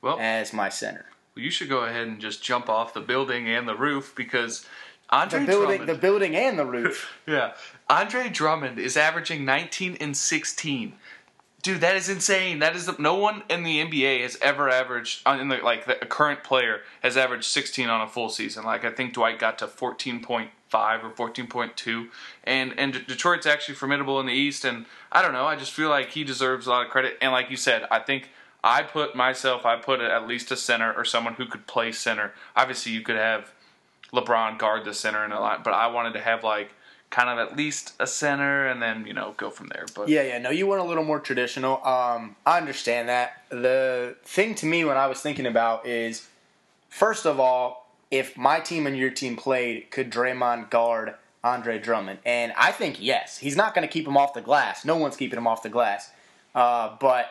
Well, 0.01 0.17
as 0.20 0.53
my 0.53 0.70
center. 0.70 1.05
Well, 1.36 1.43
you 1.43 1.51
should 1.51 1.67
go 1.70 1.79
ahead 1.79 2.08
and 2.08 2.22
just 2.22 2.41
jump 2.43 2.70
off 2.70 2.93
the 2.93 3.01
building 3.01 3.50
and 3.50 3.67
the 3.67 3.75
roof 3.75 4.13
because 4.15 4.65
Andre 5.10 5.41
The 5.41 5.45
building, 5.45 5.67
Drummond. 5.77 5.89
the 5.89 5.95
building, 6.01 6.36
and 6.36 6.57
the 6.60 6.65
roof. 6.65 7.12
Yeah. 7.27 7.53
Andre 7.89 8.29
Drummond 8.29 8.79
is 8.79 8.98
averaging 8.98 9.45
19 9.45 9.98
and 10.01 10.15
16. 10.17 10.93
Dude, 11.62 11.79
that 11.79 11.95
is 11.95 12.10
insane. 12.10 12.60
That 12.60 12.75
is 12.75 12.88
the, 12.88 12.95
no 13.00 13.15
one 13.15 13.43
in 13.50 13.63
the 13.63 13.81
NBA 13.86 14.22
has 14.22 14.38
ever 14.41 14.69
averaged 14.69 15.22
uh, 15.25 15.38
in 15.39 15.48
the 15.48 15.57
like 15.57 15.86
the 15.86 15.93
current 15.95 16.43
player 16.43 16.81
has 17.01 17.15
averaged 17.15 17.45
16 17.45 17.88
on 17.88 18.01
a 18.01 18.07
full 18.07 18.27
season. 18.27 18.65
Like 18.65 18.83
I 18.83 18.89
think 18.91 19.13
Dwight 19.13 19.39
got 19.39 19.60
to 19.60 19.67
14.5 19.67 20.50
or 20.74 21.29
14.2 21.31 22.10
and 22.43 22.77
and 22.77 23.05
Detroit's 23.07 23.45
actually 23.45 23.75
formidable 23.75 24.19
in 24.19 24.25
the 24.25 24.33
East 24.33 24.65
and 24.65 24.86
I 25.10 25.22
don't 25.22 25.31
know, 25.31 25.45
I 25.45 25.55
just 25.55 25.72
feel 25.72 25.88
like 25.89 26.10
he 26.10 26.25
deserves 26.25 26.67
a 26.67 26.72
lot 26.72 26.86
of 26.86 26.91
credit 26.91 27.17
and 27.22 27.31
like 27.31 27.50
you 27.50 27.55
said, 27.55 27.83
I 27.89 28.00
think 28.00 28.29
I 28.62 28.83
put 28.83 29.15
myself 29.15 29.65
I 29.65 29.77
put 29.77 30.01
at 30.01 30.27
least 30.27 30.51
a 30.51 30.57
center 30.57 30.92
or 30.92 31.05
someone 31.05 31.35
who 31.35 31.46
could 31.46 31.66
play 31.66 31.94
center. 31.94 32.33
Obviously 32.57 32.92
you 32.92 33.00
could 33.01 33.16
have 33.16 33.52
LeBron 34.13 34.57
guard 34.59 34.85
the 34.85 34.93
center 34.93 35.23
and 35.23 35.33
a 35.33 35.39
lot, 35.39 35.63
but 35.63 35.73
I 35.73 35.87
wanted 35.87 36.13
to 36.13 36.19
have 36.19 36.43
like 36.43 36.71
kind 37.09 37.29
of 37.29 37.37
at 37.37 37.55
least 37.55 37.93
a 37.99 38.07
center 38.07 38.65
and 38.65 38.81
then 38.81 39.05
you 39.05 39.13
know 39.13 39.33
go 39.37 39.49
from 39.49 39.67
there. 39.67 39.85
But 39.95 40.09
Yeah, 40.09 40.23
yeah. 40.23 40.37
No, 40.39 40.49
you 40.49 40.67
want 40.67 40.81
a 40.81 40.83
little 40.83 41.03
more 41.03 41.19
traditional. 41.19 41.85
Um, 41.85 42.35
I 42.45 42.57
understand 42.57 43.09
that. 43.09 43.43
The 43.49 44.15
thing 44.23 44.55
to 44.55 44.65
me 44.65 44.83
when 44.85 44.97
I 44.97 45.07
was 45.07 45.21
thinking 45.21 45.45
about 45.45 45.85
is, 45.85 46.27
first 46.89 47.25
of 47.25 47.39
all, 47.39 47.91
if 48.09 48.37
my 48.37 48.59
team 48.59 48.87
and 48.87 48.97
your 48.97 49.09
team 49.09 49.35
played, 49.35 49.89
could 49.91 50.11
Draymond 50.11 50.69
guard 50.69 51.15
Andre 51.43 51.79
Drummond? 51.79 52.19
And 52.25 52.53
I 52.57 52.71
think 52.71 52.97
yes. 52.99 53.37
He's 53.37 53.55
not 53.55 53.73
going 53.73 53.87
to 53.87 53.91
keep 53.91 54.07
him 54.07 54.17
off 54.17 54.33
the 54.33 54.41
glass. 54.41 54.85
No 54.85 54.97
one's 54.97 55.17
keeping 55.17 55.37
him 55.37 55.47
off 55.47 55.63
the 55.63 55.69
glass. 55.69 56.11
Uh, 56.55 56.95
but 56.99 57.27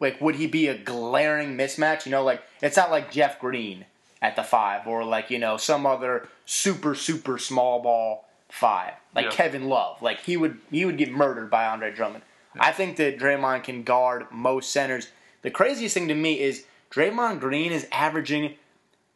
like, 0.00 0.20
would 0.20 0.36
he 0.36 0.46
be 0.46 0.68
a 0.68 0.76
glaring 0.76 1.56
mismatch? 1.56 2.06
You 2.06 2.12
know, 2.12 2.24
like 2.24 2.42
it's 2.62 2.76
not 2.76 2.90
like 2.90 3.10
Jeff 3.10 3.38
Green 3.38 3.84
at 4.24 4.36
the 4.36 4.42
five 4.42 4.86
or 4.86 5.04
like 5.04 5.30
you 5.30 5.38
know 5.38 5.58
some 5.58 5.84
other 5.84 6.26
super 6.46 6.94
super 6.94 7.36
small 7.36 7.82
ball 7.82 8.26
five 8.48 8.94
like 9.14 9.26
Yeah. 9.26 9.30
Kevin 9.32 9.68
Love. 9.68 10.00
Like 10.00 10.20
he 10.20 10.36
would 10.38 10.58
he 10.70 10.86
would 10.86 10.96
get 10.96 11.12
murdered 11.12 11.50
by 11.50 11.66
Andre 11.66 11.92
Drummond. 11.94 12.24
I 12.58 12.72
think 12.72 12.96
that 12.96 13.18
Draymond 13.18 13.64
can 13.64 13.82
guard 13.82 14.26
most 14.32 14.70
centers. 14.70 15.08
The 15.42 15.50
craziest 15.50 15.92
thing 15.92 16.08
to 16.08 16.14
me 16.14 16.40
is 16.40 16.64
Draymond 16.90 17.40
Green 17.40 17.70
is 17.70 17.86
averaging 17.92 18.54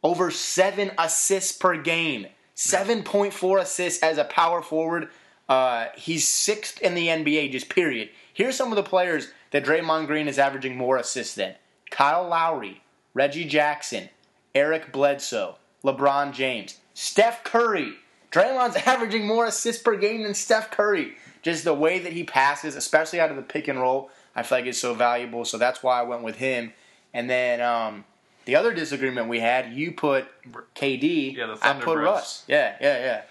over 0.03 0.29
seven 0.29 0.91
assists 0.97 1.53
per 1.53 1.75
game. 1.81 2.27
Seven 2.53 3.01
point 3.03 3.33
four 3.33 3.57
assists 3.57 4.03
as 4.03 4.17
a 4.19 4.25
power 4.25 4.61
forward. 4.61 5.09
Uh, 5.47 5.87
he's 5.95 6.27
sixth 6.27 6.79
in 6.81 6.93
the 6.93 7.07
NBA, 7.07 7.51
just 7.51 7.69
period. 7.69 8.09
Here's 8.31 8.55
some 8.55 8.71
of 8.71 8.75
the 8.75 8.83
players 8.83 9.31
that 9.51 9.65
Draymond 9.65 10.05
Green 10.05 10.27
is 10.27 10.37
averaging 10.37 10.77
more 10.77 10.97
assists 10.97 11.33
than: 11.33 11.55
Kyle 11.89 12.27
Lowry, 12.27 12.83
Reggie 13.15 13.45
Jackson, 13.45 14.09
Eric 14.55 14.91
Bledsoe, 14.91 15.55
LeBron 15.83 16.33
James, 16.33 16.77
Steph 16.93 17.43
Curry. 17.43 17.93
Draymond's 18.31 18.75
averaging 18.85 19.25
more 19.25 19.45
assists 19.45 19.81
per 19.81 19.95
game 19.95 20.23
than 20.23 20.33
Steph 20.33 20.71
Curry. 20.71 21.15
Just 21.41 21.63
the 21.63 21.73
way 21.73 21.99
that 21.99 22.13
he 22.13 22.23
passes, 22.23 22.75
especially 22.75 23.19
out 23.19 23.29
of 23.29 23.35
the 23.35 23.41
pick 23.41 23.67
and 23.67 23.79
roll, 23.79 24.11
I 24.35 24.43
feel 24.43 24.59
like 24.59 24.67
is 24.67 24.79
so 24.79 24.93
valuable. 24.93 25.45
So 25.45 25.57
that's 25.57 25.81
why 25.81 25.99
I 25.99 26.03
went 26.03 26.23
with 26.23 26.35
him. 26.35 26.73
And 27.13 27.29
then 27.29 27.61
um, 27.61 28.03
the 28.45 28.55
other 28.55 28.73
disagreement 28.73 29.29
we 29.29 29.39
had, 29.39 29.73
you 29.73 29.91
put 29.91 30.27
KD. 30.75 31.35
Yeah, 31.35 31.47
the 31.47 31.57
I 31.61 31.73
put 31.73 31.97
Thunderbirds. 31.97 32.03
Russ. 32.03 32.43
Yeah, 32.47 32.75
yeah, 32.81 32.99
yeah. 32.99 33.21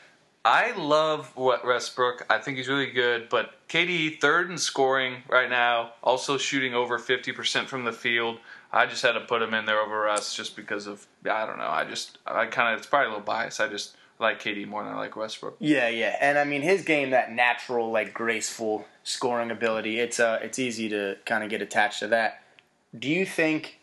I 0.44 0.72
love 0.76 1.32
what 1.36 1.66
Westbrook. 1.66 2.24
I 2.30 2.38
think 2.38 2.56
he's 2.56 2.68
really 2.68 2.90
good, 2.90 3.28
but 3.28 3.54
KD 3.68 4.20
third 4.20 4.50
in 4.50 4.56
scoring 4.56 5.16
right 5.28 5.50
now, 5.50 5.92
also 6.02 6.38
shooting 6.38 6.74
over 6.74 6.98
fifty 6.98 7.32
percent 7.32 7.68
from 7.68 7.84
the 7.84 7.92
field. 7.92 8.38
I 8.72 8.86
just 8.86 9.02
had 9.02 9.12
to 9.12 9.20
put 9.20 9.40
him 9.40 9.54
in 9.54 9.64
there 9.64 9.80
over 9.80 10.00
Russ 10.00 10.34
just 10.34 10.56
because 10.56 10.86
of 10.86 11.06
I 11.24 11.46
don't 11.46 11.58
know. 11.58 11.68
I 11.68 11.84
just 11.84 12.18
I 12.26 12.46
kind 12.46 12.74
of 12.74 12.78
it's 12.78 12.86
probably 12.86 13.06
a 13.06 13.10
little 13.10 13.24
biased. 13.24 13.60
I 13.60 13.68
just 13.68 13.96
like 14.18 14.42
KD 14.42 14.66
more 14.66 14.84
than 14.84 14.92
I 14.92 14.96
like 14.96 15.16
Westbrook. 15.16 15.56
Yeah, 15.58 15.88
yeah, 15.88 16.16
and 16.20 16.38
I 16.38 16.44
mean 16.44 16.62
his 16.62 16.82
game, 16.82 17.10
that 17.10 17.32
natural, 17.32 17.90
like 17.90 18.12
graceful 18.12 18.86
scoring 19.04 19.50
ability. 19.50 19.98
It's 19.98 20.20
uh, 20.20 20.38
it's 20.42 20.58
easy 20.58 20.88
to 20.90 21.16
kind 21.24 21.44
of 21.44 21.50
get 21.50 21.62
attached 21.62 22.00
to 22.00 22.08
that. 22.08 22.42
Do 22.98 23.08
you 23.08 23.24
think 23.24 23.78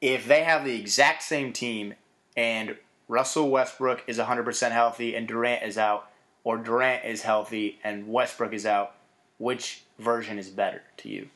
if 0.00 0.26
they 0.26 0.42
have 0.44 0.64
the 0.64 0.78
exact 0.78 1.22
same 1.22 1.52
team 1.52 1.94
and 2.36 2.76
Russell 3.08 3.50
Westbrook 3.50 4.02
is 4.06 4.18
100% 4.18 4.70
healthy 4.70 5.14
and 5.14 5.28
Durant 5.28 5.62
is 5.62 5.76
out, 5.76 6.10
or 6.42 6.56
Durant 6.56 7.04
is 7.04 7.22
healthy 7.22 7.78
and 7.84 8.08
Westbrook 8.08 8.52
is 8.52 8.66
out, 8.66 8.94
which 9.38 9.82
version 9.98 10.38
is 10.38 10.48
better 10.48 10.82
to 10.98 11.08
you? 11.08 11.28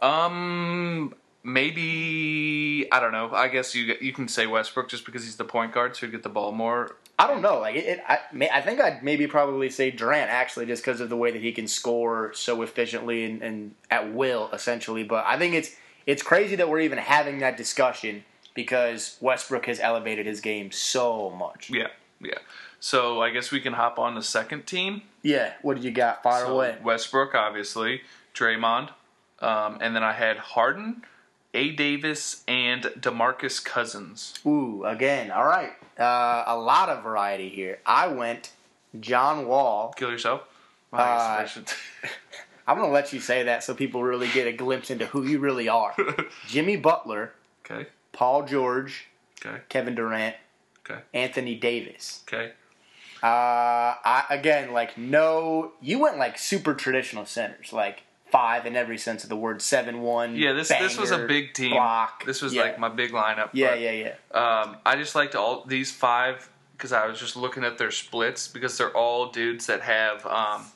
Um, 0.00 1.14
maybe 1.42 2.86
I 2.92 3.00
don't 3.00 3.12
know. 3.12 3.30
I 3.32 3.48
guess 3.48 3.74
you 3.74 3.94
you 4.00 4.12
can 4.12 4.28
say 4.28 4.46
Westbrook 4.46 4.88
just 4.88 5.04
because 5.04 5.24
he's 5.24 5.36
the 5.36 5.44
point 5.44 5.72
guard, 5.72 5.96
so 5.96 6.06
you 6.06 6.12
get 6.12 6.22
the 6.22 6.28
ball 6.28 6.52
more. 6.52 6.96
I 7.18 7.26
don't 7.26 7.42
know. 7.42 7.58
Like 7.58 7.76
it, 7.76 7.84
it 7.84 8.04
I, 8.08 8.18
may, 8.32 8.48
I 8.48 8.62
think 8.62 8.80
I'd 8.80 9.02
maybe 9.02 9.26
probably 9.26 9.68
say 9.70 9.90
Durant 9.90 10.30
actually, 10.30 10.66
just 10.66 10.82
because 10.82 11.00
of 11.00 11.08
the 11.08 11.16
way 11.16 11.30
that 11.30 11.42
he 11.42 11.52
can 11.52 11.68
score 11.68 12.32
so 12.32 12.62
efficiently 12.62 13.24
and, 13.24 13.42
and 13.42 13.74
at 13.90 14.12
will, 14.12 14.48
essentially. 14.52 15.04
But 15.04 15.24
I 15.26 15.38
think 15.38 15.54
it's 15.54 15.76
it's 16.06 16.22
crazy 16.22 16.56
that 16.56 16.68
we're 16.68 16.80
even 16.80 16.98
having 16.98 17.40
that 17.40 17.56
discussion 17.56 18.24
because 18.54 19.16
Westbrook 19.20 19.66
has 19.66 19.80
elevated 19.80 20.26
his 20.26 20.40
game 20.40 20.70
so 20.70 21.30
much. 21.30 21.70
Yeah, 21.70 21.88
yeah. 22.20 22.38
So 22.80 23.20
I 23.20 23.30
guess 23.30 23.50
we 23.50 23.60
can 23.60 23.74
hop 23.74 23.98
on 23.98 24.14
the 24.14 24.22
second 24.22 24.66
team. 24.66 25.02
Yeah. 25.22 25.52
What 25.62 25.74
did 25.74 25.84
you 25.84 25.90
got? 25.90 26.22
Fire 26.22 26.46
So 26.46 26.54
away. 26.54 26.78
Westbrook, 26.82 27.34
obviously, 27.34 28.00
Draymond, 28.34 28.90
um, 29.40 29.78
and 29.80 29.94
then 29.94 30.02
I 30.02 30.12
had 30.12 30.38
Harden, 30.38 31.02
A. 31.54 31.70
Davis, 31.72 32.42
and 32.46 32.82
Demarcus 32.84 33.62
Cousins. 33.64 34.34
Ooh, 34.46 34.84
again. 34.84 35.30
All 35.30 35.44
right. 35.44 35.72
Uh, 35.98 36.44
a 36.46 36.56
lot 36.56 36.88
of 36.88 37.02
variety 37.02 37.48
here. 37.48 37.80
I 37.84 38.06
went 38.08 38.52
John 39.00 39.46
Wall. 39.46 39.92
Kill 39.96 40.10
yourself. 40.10 40.42
Uh, 40.92 40.96
I 40.96 41.46
should- 41.46 41.68
I'm 42.66 42.76
gonna 42.78 42.92
let 42.92 43.12
you 43.12 43.18
say 43.20 43.42
that 43.44 43.64
so 43.64 43.74
people 43.74 44.02
really 44.04 44.28
get 44.28 44.46
a 44.46 44.52
glimpse 44.52 44.90
into 44.90 45.06
who 45.06 45.24
you 45.24 45.40
really 45.40 45.68
are. 45.68 45.94
Jimmy 46.46 46.76
Butler, 46.76 47.32
okay, 47.68 47.88
Paul 48.12 48.44
George, 48.44 49.06
okay, 49.44 49.58
Kevin 49.68 49.96
Durant, 49.96 50.36
okay, 50.88 51.00
Anthony 51.12 51.56
Davis. 51.56 52.22
okay. 52.28 52.52
Uh, 53.22 53.26
I, 54.04 54.24
again, 54.30 54.72
like 54.72 54.96
no, 54.96 55.72
you 55.82 55.98
went 55.98 56.16
like 56.18 56.38
super 56.38 56.74
traditional 56.74 57.26
centers, 57.26 57.72
like 57.72 58.02
five 58.30 58.66
in 58.66 58.76
every 58.76 58.98
sense 58.98 59.22
of 59.22 59.28
the 59.30 59.36
word, 59.36 59.62
seven 59.62 60.00
one. 60.02 60.36
Yeah, 60.36 60.52
this 60.52 60.68
this 60.68 60.98
was 60.98 61.10
a 61.10 61.26
big 61.26 61.54
team. 61.54 61.72
Block. 61.72 62.24
This 62.24 62.42
was 62.42 62.54
Yeah. 62.54 62.62
like 62.62 62.78
my 62.78 62.88
big 62.88 63.12
lineup. 63.12 63.50
Yeah, 63.52 63.70
but, 63.70 63.80
yeah, 63.80 63.90
yeah. 63.92 64.14
Um, 64.38 64.76
I 64.86 64.96
just 64.96 65.14
liked 65.14 65.34
all 65.34 65.64
these 65.64 65.90
five 65.92 66.48
because 66.76 66.92
I 66.92 67.06
was 67.06 67.18
just 67.20 67.36
looking 67.36 67.64
at 67.64 67.78
their 67.78 67.90
splits 67.90 68.48
because 68.48 68.78
they're 68.78 68.96
all 68.96 69.30
dudes 69.30 69.66
that 69.66 69.82
have 69.82 70.24
um, 70.26 70.66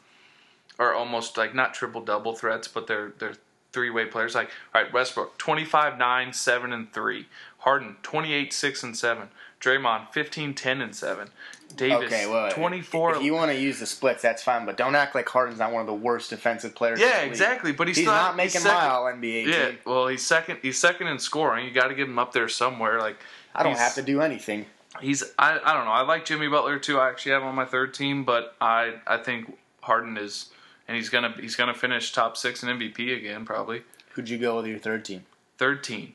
are 0.79 0.95
almost 0.95 1.37
like 1.37 1.55
not 1.55 1.75
triple 1.75 2.01
double 2.01 2.35
threats, 2.35 2.69
but 2.69 2.87
they're 2.87 3.13
they're 3.19 3.35
three 3.73 3.91
way 3.91 4.07
players. 4.07 4.35
Like 4.35 4.51
all 4.75 4.83
right, 4.83 4.93
Westbrook 4.93 5.39
25, 5.39 5.99
9, 5.99 6.33
7, 6.33 6.73
and 6.73 6.93
three. 6.93 7.27
Harden 7.59 7.97
28, 8.03 8.53
6, 8.53 8.83
and 8.83 8.97
seven. 8.97 9.29
Draymond 9.65 10.13
15, 10.13 10.55
10, 10.55 10.81
and 10.83 10.95
seven. 10.95 11.29
Davis 11.77 12.05
Okay, 12.13 12.27
well, 12.29 12.53
24. 12.53 13.17
If 13.17 13.23
you 13.23 13.33
want 13.35 13.51
to 13.51 13.59
use 13.59 13.81
the 13.81 13.87
splits, 13.87 14.23
that's 14.23 14.43
fine, 14.45 14.65
but 14.65 14.77
don't 14.77 14.95
act 14.95 15.15
like 15.17 15.29
Harden's 15.29 15.59
not 15.59 15.73
one 15.73 15.81
of 15.81 15.89
the 15.89 15.95
worst 15.95 16.31
defensive 16.31 16.73
players. 16.75 17.01
in 17.01 17.07
yeah, 17.09 17.17
the 17.17 17.23
league. 17.23 17.31
exactly. 17.33 17.73
But 17.73 17.89
he's, 17.89 17.97
He's 17.97 18.07
not 18.07 18.31
he's 18.33 18.37
making 18.37 18.61
second- 18.61 18.79
my 18.79 18.87
All 18.89 19.05
NBA 19.07 19.47
Yeah, 19.47 19.69
team. 19.71 19.79
well, 19.85 20.07
he's 20.07 20.23
second. 20.25 20.59
He's 20.63 20.79
second 20.79 21.09
in 21.09 21.19
scoring. 21.19 21.67
You 21.67 21.73
got 21.73 21.89
to 21.89 21.95
get 21.95 22.07
him 22.09 22.19
up 22.19 22.33
there 22.33 22.49
somewhere. 22.49 23.01
Like 23.01 23.17
I 23.55 23.65
don't 23.65 23.77
have 23.77 23.95
to 23.97 24.03
do 24.03 24.21
anything. 24.21 24.67
He's 25.01 25.25
I, 25.37 25.59
I 25.65 25.73
don't 25.75 25.85
know. 25.87 25.91
I 25.91 26.03
like 26.03 26.25
Jimmy 26.25 26.47
Butler 26.47 26.79
too. 26.79 27.01
I 27.01 27.09
actually 27.09 27.33
have 27.33 27.43
him 27.43 27.49
on 27.49 27.57
my 27.57 27.65
third 27.65 27.93
team, 27.93 28.23
but 28.23 28.55
I 28.61 28.95
I 29.09 29.17
think 29.17 29.59
Harden 29.81 30.17
is 30.17 30.51
and 30.87 30.97
he's 30.97 31.09
gonna 31.09 31.35
he's 31.41 31.57
gonna 31.57 31.75
finish 31.75 32.13
top 32.13 32.37
six 32.37 32.63
in 32.63 32.69
MVP 32.69 33.17
again 33.17 33.45
probably. 33.45 33.83
Who'd 34.11 34.29
you 34.29 34.39
go 34.39 34.55
with 34.59 34.67
your 34.67 34.79
third 34.79 35.05
team? 35.05 35.25
Third 35.59 35.83
team, 35.83 36.15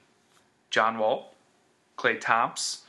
John 0.69 0.97
Wall, 0.99 1.33
Klay 1.97 2.19
Thompson, 2.21 2.79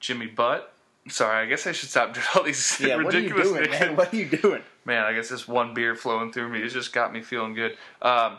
Jimmy 0.00 0.26
Butt. 0.26 0.72
Sorry, 1.08 1.44
I 1.44 1.46
guess 1.46 1.66
I 1.66 1.72
should 1.72 1.88
stop 1.88 2.14
doing 2.14 2.26
all 2.34 2.42
these 2.42 2.78
Yeah, 2.80 2.96
what 2.96 3.14
are 3.14 3.20
you 3.20 3.34
ridiculous 3.34 3.48
doing, 3.48 3.70
man? 3.70 3.96
What 3.96 4.12
are 4.12 4.16
you 4.16 4.26
doing? 4.26 4.62
Man, 4.84 5.04
I 5.04 5.12
guess 5.12 5.28
this 5.28 5.46
one 5.46 5.72
beer 5.74 5.94
flowing 5.94 6.32
through 6.32 6.48
me 6.48 6.60
has 6.62 6.72
just 6.72 6.92
got 6.92 7.12
me 7.12 7.20
feeling 7.22 7.54
good. 7.54 7.76
Um, 8.02 8.38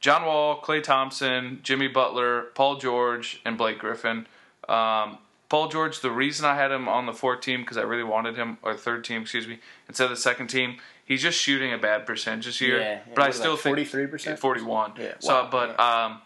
John 0.00 0.24
Wall, 0.24 0.60
Klay 0.60 0.82
Thompson, 0.82 1.60
Jimmy 1.62 1.88
Butler, 1.88 2.42
Paul 2.54 2.76
George, 2.76 3.40
and 3.44 3.56
Blake 3.56 3.78
Griffin. 3.78 4.26
Um, 4.68 5.18
Paul 5.48 5.68
George, 5.68 6.00
the 6.00 6.10
reason 6.10 6.44
I 6.46 6.56
had 6.56 6.72
him 6.72 6.88
on 6.88 7.06
the 7.06 7.12
fourth 7.12 7.42
team 7.42 7.60
because 7.60 7.76
I 7.76 7.82
really 7.82 8.02
wanted 8.04 8.36
him, 8.36 8.56
or 8.62 8.74
third 8.74 9.04
team, 9.04 9.22
excuse 9.22 9.46
me, 9.46 9.58
instead 9.86 10.04
of 10.04 10.10
the 10.10 10.16
second 10.16 10.48
team. 10.48 10.78
He's 11.04 11.20
just 11.20 11.38
shooting 11.38 11.72
a 11.74 11.78
bad 11.78 12.06
percentage 12.06 12.46
this 12.46 12.60
year, 12.60 12.80
Yeah, 12.80 12.98
but 13.14 13.24
I 13.24 13.30
still 13.32 13.52
like 13.52 13.60
think 13.60 13.78
43%? 13.78 14.38
forty-one. 14.38 14.92
Yeah, 14.98 15.12
So, 15.18 15.34
wow, 15.42 15.48
but 15.50 15.78
um, 15.78 16.22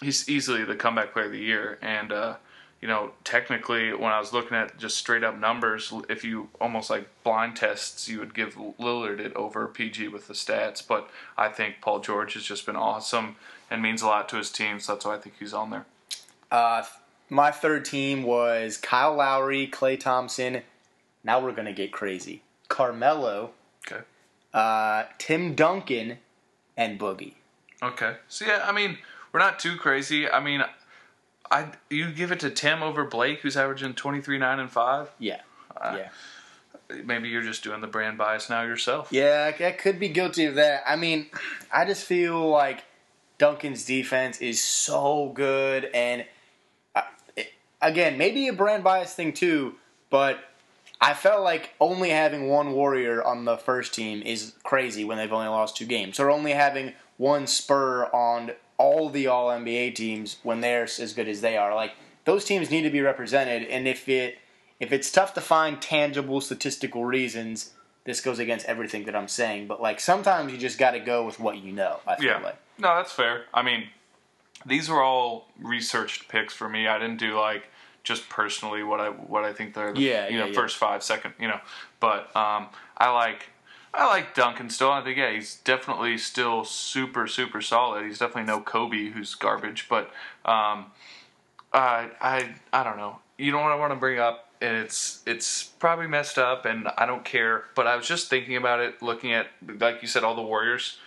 he's 0.00 0.28
easily 0.28 0.64
the 0.64 0.76
comeback 0.76 1.12
player 1.12 1.26
of 1.26 1.32
the 1.32 1.38
year, 1.38 1.78
and 1.82 2.12
uh, 2.12 2.36
you 2.80 2.86
know, 2.88 3.10
technically, 3.24 3.92
when 3.92 4.12
I 4.12 4.20
was 4.20 4.32
looking 4.32 4.56
at 4.56 4.78
just 4.78 4.96
straight 4.96 5.24
up 5.24 5.38
numbers, 5.38 5.92
if 6.08 6.22
you 6.24 6.48
almost 6.60 6.90
like 6.90 7.08
blind 7.24 7.56
tests, 7.56 8.08
you 8.08 8.18
would 8.20 8.34
give 8.34 8.54
Lillard 8.56 9.18
it 9.18 9.34
over 9.34 9.66
PG 9.66 10.08
with 10.08 10.28
the 10.28 10.34
stats. 10.34 10.86
But 10.86 11.10
I 11.36 11.48
think 11.48 11.76
Paul 11.80 12.00
George 12.00 12.34
has 12.34 12.44
just 12.44 12.66
been 12.66 12.76
awesome 12.76 13.36
and 13.70 13.82
means 13.82 14.00
a 14.02 14.06
lot 14.06 14.28
to 14.30 14.36
his 14.36 14.50
team, 14.50 14.78
so 14.80 14.92
that's 14.94 15.04
why 15.04 15.14
I 15.16 15.18
think 15.18 15.34
he's 15.38 15.52
on 15.52 15.70
there. 15.70 15.86
Uh, 16.50 16.84
my 17.28 17.50
third 17.50 17.84
team 17.84 18.22
was 18.22 18.76
Kyle 18.78 19.14
Lowry, 19.14 19.66
Klay 19.66 19.98
Thompson. 19.98 20.62
Now 21.24 21.40
we're 21.40 21.52
gonna 21.52 21.72
get 21.74 21.92
crazy. 21.92 22.42
Carmelo, 22.68 23.50
Okay. 23.86 24.02
uh, 24.54 25.04
Tim 25.18 25.54
Duncan, 25.54 26.18
and 26.76 26.98
Boogie. 26.98 27.34
Okay. 27.82 28.16
So 28.28 28.46
yeah, 28.46 28.64
I 28.66 28.72
mean, 28.72 28.98
we're 29.32 29.40
not 29.40 29.58
too 29.58 29.76
crazy. 29.76 30.30
I 30.30 30.40
mean, 30.40 30.62
I 31.50 31.68
you 31.90 32.10
give 32.10 32.32
it 32.32 32.40
to 32.40 32.50
Tim 32.50 32.82
over 32.82 33.04
Blake, 33.04 33.40
who's 33.40 33.56
averaging 33.56 33.94
twenty 33.94 34.20
three 34.20 34.38
nine 34.38 34.58
and 34.60 34.70
five. 34.70 35.10
Yeah, 35.18 35.40
Uh, 35.76 35.98
yeah, 35.98 36.08
Maybe 37.04 37.28
you're 37.28 37.42
just 37.42 37.62
doing 37.62 37.80
the 37.80 37.86
brand 37.86 38.16
bias 38.18 38.48
now 38.50 38.62
yourself. 38.62 39.08
yeah. 39.10 39.52
I 39.60 39.64
I 39.66 39.70
could 39.72 39.98
be 40.00 40.08
guilty 40.08 40.44
of 40.46 40.54
that. 40.56 40.82
I 40.86 40.96
mean, 40.96 41.26
I 41.72 41.84
just 41.84 42.04
feel 42.04 42.48
like 42.48 42.84
Duncan's 43.38 43.84
defense 43.84 44.38
is 44.38 44.62
so 44.62 45.30
good, 45.34 45.84
and 45.94 46.24
uh, 46.94 47.02
it- 47.36 47.52
again, 47.80 48.18
maybe 48.18 48.48
a 48.48 48.52
brand 48.52 48.84
bias 48.84 49.14
thing 49.14 49.32
too, 49.32 49.74
but. 50.10 50.38
I 51.00 51.14
felt 51.14 51.44
like 51.44 51.74
only 51.80 52.10
having 52.10 52.48
one 52.48 52.72
Warrior 52.72 53.22
on 53.22 53.44
the 53.44 53.56
first 53.56 53.94
team 53.94 54.20
is 54.20 54.54
crazy 54.64 55.04
when 55.04 55.16
they've 55.16 55.32
only 55.32 55.46
lost 55.46 55.76
two 55.76 55.86
games. 55.86 56.18
Or 56.18 56.28
only 56.28 56.50
having 56.50 56.92
one 57.18 57.46
Spur 57.46 58.06
on 58.06 58.50
all 58.78 59.10
the 59.10 59.26
All 59.26 59.48
NBA 59.48 59.94
teams 59.94 60.36
when 60.42 60.60
they're 60.60 60.84
as 60.84 61.12
good 61.14 61.28
as 61.28 61.40
they 61.40 61.56
are. 61.56 61.74
Like 61.74 61.92
those 62.24 62.44
teams 62.44 62.70
need 62.70 62.82
to 62.82 62.90
be 62.90 63.00
represented, 63.00 63.64
and 63.68 63.86
if 63.86 64.08
it 64.08 64.38
if 64.80 64.92
it's 64.92 65.10
tough 65.10 65.34
to 65.34 65.40
find 65.40 65.82
tangible 65.82 66.40
statistical 66.40 67.04
reasons, 67.04 67.72
this 68.04 68.20
goes 68.20 68.38
against 68.38 68.66
everything 68.66 69.04
that 69.04 69.16
I'm 69.16 69.28
saying. 69.28 69.66
But 69.66 69.82
like 69.82 69.98
sometimes 70.00 70.52
you 70.52 70.58
just 70.58 70.78
got 70.78 70.92
to 70.92 71.00
go 71.00 71.26
with 71.26 71.38
what 71.40 71.58
you 71.58 71.72
know. 71.72 71.98
I 72.06 72.16
feel 72.16 72.26
Yeah. 72.26 72.38
like. 72.38 72.56
No, 72.78 72.94
that's 72.96 73.10
fair. 73.12 73.46
I 73.52 73.62
mean, 73.62 73.88
these 74.64 74.88
were 74.88 75.02
all 75.02 75.48
researched 75.60 76.28
picks 76.28 76.54
for 76.54 76.68
me. 76.68 76.86
I 76.86 76.98
didn't 76.98 77.18
do 77.18 77.36
like 77.38 77.64
just 78.04 78.28
personally 78.28 78.82
what 78.84 79.00
I 79.00 79.08
what 79.08 79.44
I 79.44 79.52
think 79.52 79.74
they're 79.74 79.92
the, 79.92 80.00
Yeah, 80.00 80.28
you 80.28 80.34
yeah, 80.38 80.44
know 80.44 80.46
yeah. 80.50 80.54
first 80.54 80.76
five 80.76 81.02
second 81.02 81.34
you 81.40 81.48
know. 81.48 81.60
But 82.00 82.34
um, 82.36 82.68
I 82.96 83.10
like 83.10 83.50
I 83.94 84.06
like 84.06 84.34
Duncan 84.34 84.70
still. 84.70 84.90
I 84.90 85.02
think 85.02 85.16
yeah, 85.16 85.32
he's 85.32 85.56
definitely 85.56 86.18
still 86.18 86.64
super 86.64 87.26
super 87.26 87.60
solid. 87.60 88.04
He's 88.04 88.18
definitely 88.18 88.44
no 88.44 88.60
Kobe 88.60 89.10
who's 89.10 89.34
garbage. 89.34 89.86
But 89.88 90.06
um, 90.44 90.86
I 91.72 92.10
I 92.20 92.54
I 92.72 92.84
don't 92.84 92.96
know. 92.96 93.18
You 93.38 93.52
know 93.52 93.58
what 93.58 93.72
I 93.72 93.76
want 93.76 93.92
to 93.92 93.98
bring 93.98 94.18
up, 94.18 94.50
and 94.60 94.76
it's 94.76 95.22
it's 95.26 95.64
probably 95.64 96.06
messed 96.06 96.38
up, 96.38 96.64
and 96.64 96.88
I 96.96 97.06
don't 97.06 97.24
care. 97.24 97.64
But 97.74 97.86
I 97.86 97.96
was 97.96 98.06
just 98.06 98.28
thinking 98.28 98.56
about 98.56 98.80
it, 98.80 99.02
looking 99.02 99.32
at 99.32 99.48
like 99.80 100.02
you 100.02 100.08
said, 100.08 100.24
all 100.24 100.34
the 100.34 100.42
Warriors. 100.42 100.98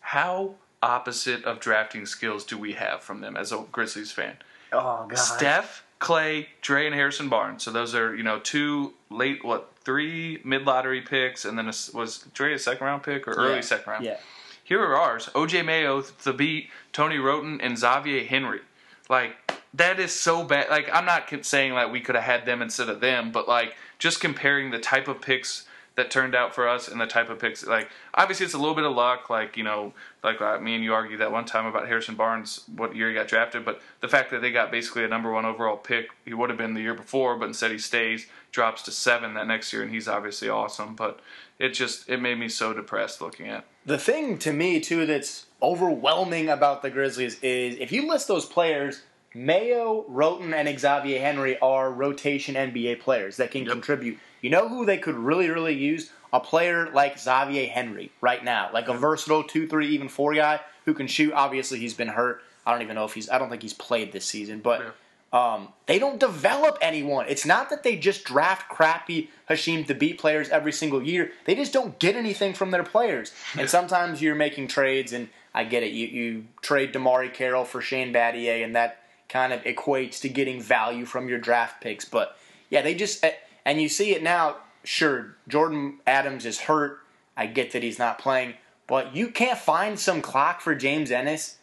How 0.00 0.54
opposite 0.82 1.44
of 1.44 1.60
drafting 1.60 2.04
skills 2.04 2.44
do 2.44 2.58
we 2.58 2.72
have 2.72 3.02
from 3.02 3.22
them 3.22 3.36
as 3.36 3.52
a 3.52 3.64
Grizzlies 3.72 4.12
fan? 4.12 4.36
Oh 4.72 5.06
god. 5.08 5.16
Steph, 5.16 5.83
Klay, 6.00 6.46
Dre, 6.60 6.86
and 6.86 6.94
Harrison 6.94 7.28
Barnes. 7.28 7.62
So 7.62 7.70
those 7.70 7.94
are 7.94 8.14
you 8.14 8.22
know 8.22 8.38
two 8.38 8.94
late 9.10 9.44
what 9.44 9.72
three 9.84 10.40
mid 10.44 10.64
lottery 10.64 11.00
picks, 11.00 11.44
and 11.44 11.56
then 11.58 11.66
a, 11.66 11.72
was 11.96 12.26
Dre 12.34 12.54
a 12.54 12.58
second 12.58 12.86
round 12.86 13.02
pick 13.02 13.26
or 13.28 13.32
early 13.32 13.56
Yeah. 13.56 13.60
second 13.60 13.90
round? 13.90 14.04
Yeah. 14.04 14.18
Here 14.62 14.82
are 14.82 14.96
ours: 14.96 15.28
OJ 15.34 15.64
Mayo, 15.64 16.00
Thabeet, 16.02 16.68
Tony 16.92 17.18
Wroten, 17.18 17.60
and 17.60 17.78
Xavier 17.78 18.24
Henry. 18.24 18.60
Like 19.08 19.36
that 19.74 19.98
is 20.00 20.12
so 20.12 20.44
bad. 20.44 20.70
Like 20.70 20.88
I'm 20.92 21.04
not 21.04 21.28
saying 21.44 21.72
like 21.74 21.90
we 21.92 22.00
could 22.00 22.14
have 22.14 22.24
had 22.24 22.46
them 22.46 22.62
instead 22.62 22.88
of 22.88 23.00
them, 23.00 23.30
but 23.32 23.46
like 23.48 23.74
just 23.98 24.20
comparing 24.20 24.70
the 24.70 24.78
type 24.78 25.08
of 25.08 25.20
picks 25.20 25.66
that 25.96 26.10
turned 26.10 26.34
out 26.34 26.54
for 26.54 26.68
us 26.68 26.88
and 26.88 27.00
the 27.00 27.06
type 27.06 27.30
of 27.30 27.38
picks 27.38 27.66
like 27.66 27.88
obviously 28.14 28.44
it's 28.44 28.54
a 28.54 28.58
little 28.58 28.74
bit 28.74 28.84
of 28.84 28.94
luck 28.94 29.30
like 29.30 29.56
you 29.56 29.62
know 29.62 29.92
like 30.22 30.40
uh, 30.40 30.58
me 30.58 30.74
and 30.74 30.82
you 30.82 30.92
argued 30.92 31.20
that 31.20 31.30
one 31.30 31.44
time 31.44 31.66
about 31.66 31.86
Harrison 31.86 32.14
Barnes 32.14 32.64
what 32.74 32.96
year 32.96 33.08
he 33.08 33.14
got 33.14 33.28
drafted 33.28 33.64
but 33.64 33.80
the 34.00 34.08
fact 34.08 34.30
that 34.30 34.42
they 34.42 34.50
got 34.50 34.70
basically 34.70 35.04
a 35.04 35.08
number 35.08 35.30
one 35.30 35.44
overall 35.44 35.76
pick 35.76 36.08
he 36.24 36.34
would 36.34 36.50
have 36.50 36.58
been 36.58 36.74
the 36.74 36.80
year 36.80 36.94
before 36.94 37.36
but 37.36 37.46
instead 37.46 37.70
he 37.70 37.78
stays 37.78 38.26
drops 38.50 38.82
to 38.82 38.90
seven 38.90 39.34
that 39.34 39.46
next 39.46 39.72
year 39.72 39.82
and 39.82 39.92
he's 39.92 40.08
obviously 40.08 40.48
awesome 40.48 40.94
but 40.94 41.20
it 41.58 41.70
just 41.70 42.08
it 42.08 42.20
made 42.20 42.38
me 42.38 42.48
so 42.48 42.72
depressed 42.72 43.20
looking 43.20 43.48
at 43.48 43.64
The 43.86 43.98
thing 43.98 44.38
to 44.38 44.52
me 44.52 44.80
too 44.80 45.06
that's 45.06 45.46
overwhelming 45.62 46.48
about 46.48 46.82
the 46.82 46.90
Grizzlies 46.90 47.38
is 47.40 47.76
if 47.78 47.90
you 47.90 48.06
list 48.08 48.28
those 48.28 48.44
players, 48.44 49.02
Mayo, 49.34 50.04
Wroten, 50.08 50.54
and 50.54 50.78
Xavier 50.78 51.20
Henry 51.20 51.58
are 51.58 51.90
rotation 51.90 52.54
NBA 52.54 53.00
players 53.00 53.36
that 53.36 53.50
can 53.50 53.64
Yep. 53.64 53.72
contribute. 53.72 54.18
You 54.40 54.50
know 54.50 54.68
who 54.68 54.84
they 54.86 54.98
could 54.98 55.16
really, 55.16 55.50
really 55.50 55.74
use? 55.74 56.10
A 56.32 56.40
player 56.40 56.90
like 56.90 57.18
Xavier 57.18 57.68
Henry 57.68 58.10
right 58.20 58.42
now, 58.44 58.70
like 58.72 58.88
a 58.88 58.94
versatile 58.94 59.44
two, 59.44 59.66
three, 59.68 59.88
even 59.88 60.08
four 60.08 60.34
guy 60.34 60.60
who 60.84 60.94
can 60.94 61.06
shoot. 61.06 61.32
Obviously, 61.32 61.78
he's 61.78 61.94
been 61.94 62.08
hurt. 62.08 62.42
I 62.66 62.72
don't 62.72 62.82
even 62.82 62.94
know 62.96 63.04
if 63.04 63.14
he's. 63.14 63.28
I 63.30 63.38
don't 63.38 63.50
think 63.50 63.62
he's 63.62 63.72
played 63.74 64.12
this 64.12 64.24
season, 64.24 64.60
but. 64.60 64.94
Um, 65.32 65.70
they 65.86 65.98
don't 65.98 66.20
develop 66.20 66.78
anyone. 66.80 67.26
It's 67.28 67.44
not 67.44 67.68
that 67.70 67.82
they 67.82 67.96
just 67.96 68.22
draft 68.22 68.68
crappy 68.68 69.30
Hasheem 69.50 69.84
Thabeet 69.84 70.16
players 70.16 70.48
every 70.48 70.70
single 70.70 71.02
year. 71.02 71.32
They 71.44 71.56
just 71.56 71.72
don't 71.72 71.98
get 71.98 72.14
anything 72.14 72.54
from 72.54 72.70
their 72.70 72.84
players. 72.84 73.32
And 73.58 73.68
sometimes 73.68 74.22
you're 74.22 74.36
making 74.36 74.68
trades, 74.68 75.12
and 75.12 75.28
I 75.52 75.64
get 75.64 75.82
it. 75.82 75.90
You 75.90 76.06
you 76.06 76.44
trade 76.62 76.94
DeMarre 76.94 77.34
Carroll 77.34 77.64
for 77.64 77.80
Shane 77.80 78.12
Battier, 78.12 78.64
and 78.64 78.76
that 78.76 78.98
kind 79.34 79.52
of 79.52 79.60
equates 79.64 80.20
to 80.20 80.28
getting 80.28 80.62
value 80.62 81.04
from 81.04 81.28
your 81.28 81.38
draft 81.40 81.82
picks. 81.82 82.04
But 82.04 82.38
yeah, 82.70 82.82
they 82.82 82.94
just 82.94 83.22
and 83.66 83.82
you 83.82 83.88
see 83.90 84.14
it 84.14 84.22
now. 84.22 84.56
Sure, 84.84 85.34
Jordan 85.48 85.98
Adams 86.06 86.46
is 86.46 86.60
hurt. 86.60 87.00
I 87.36 87.46
get 87.46 87.72
that 87.72 87.82
he's 87.82 87.98
not 87.98 88.18
playing, 88.18 88.54
but 88.86 89.16
you 89.16 89.28
can't 89.28 89.58
find 89.58 89.98
some 89.98 90.22
clock 90.22 90.60
for 90.60 90.74
James 90.74 91.10
Ennis 91.10 91.56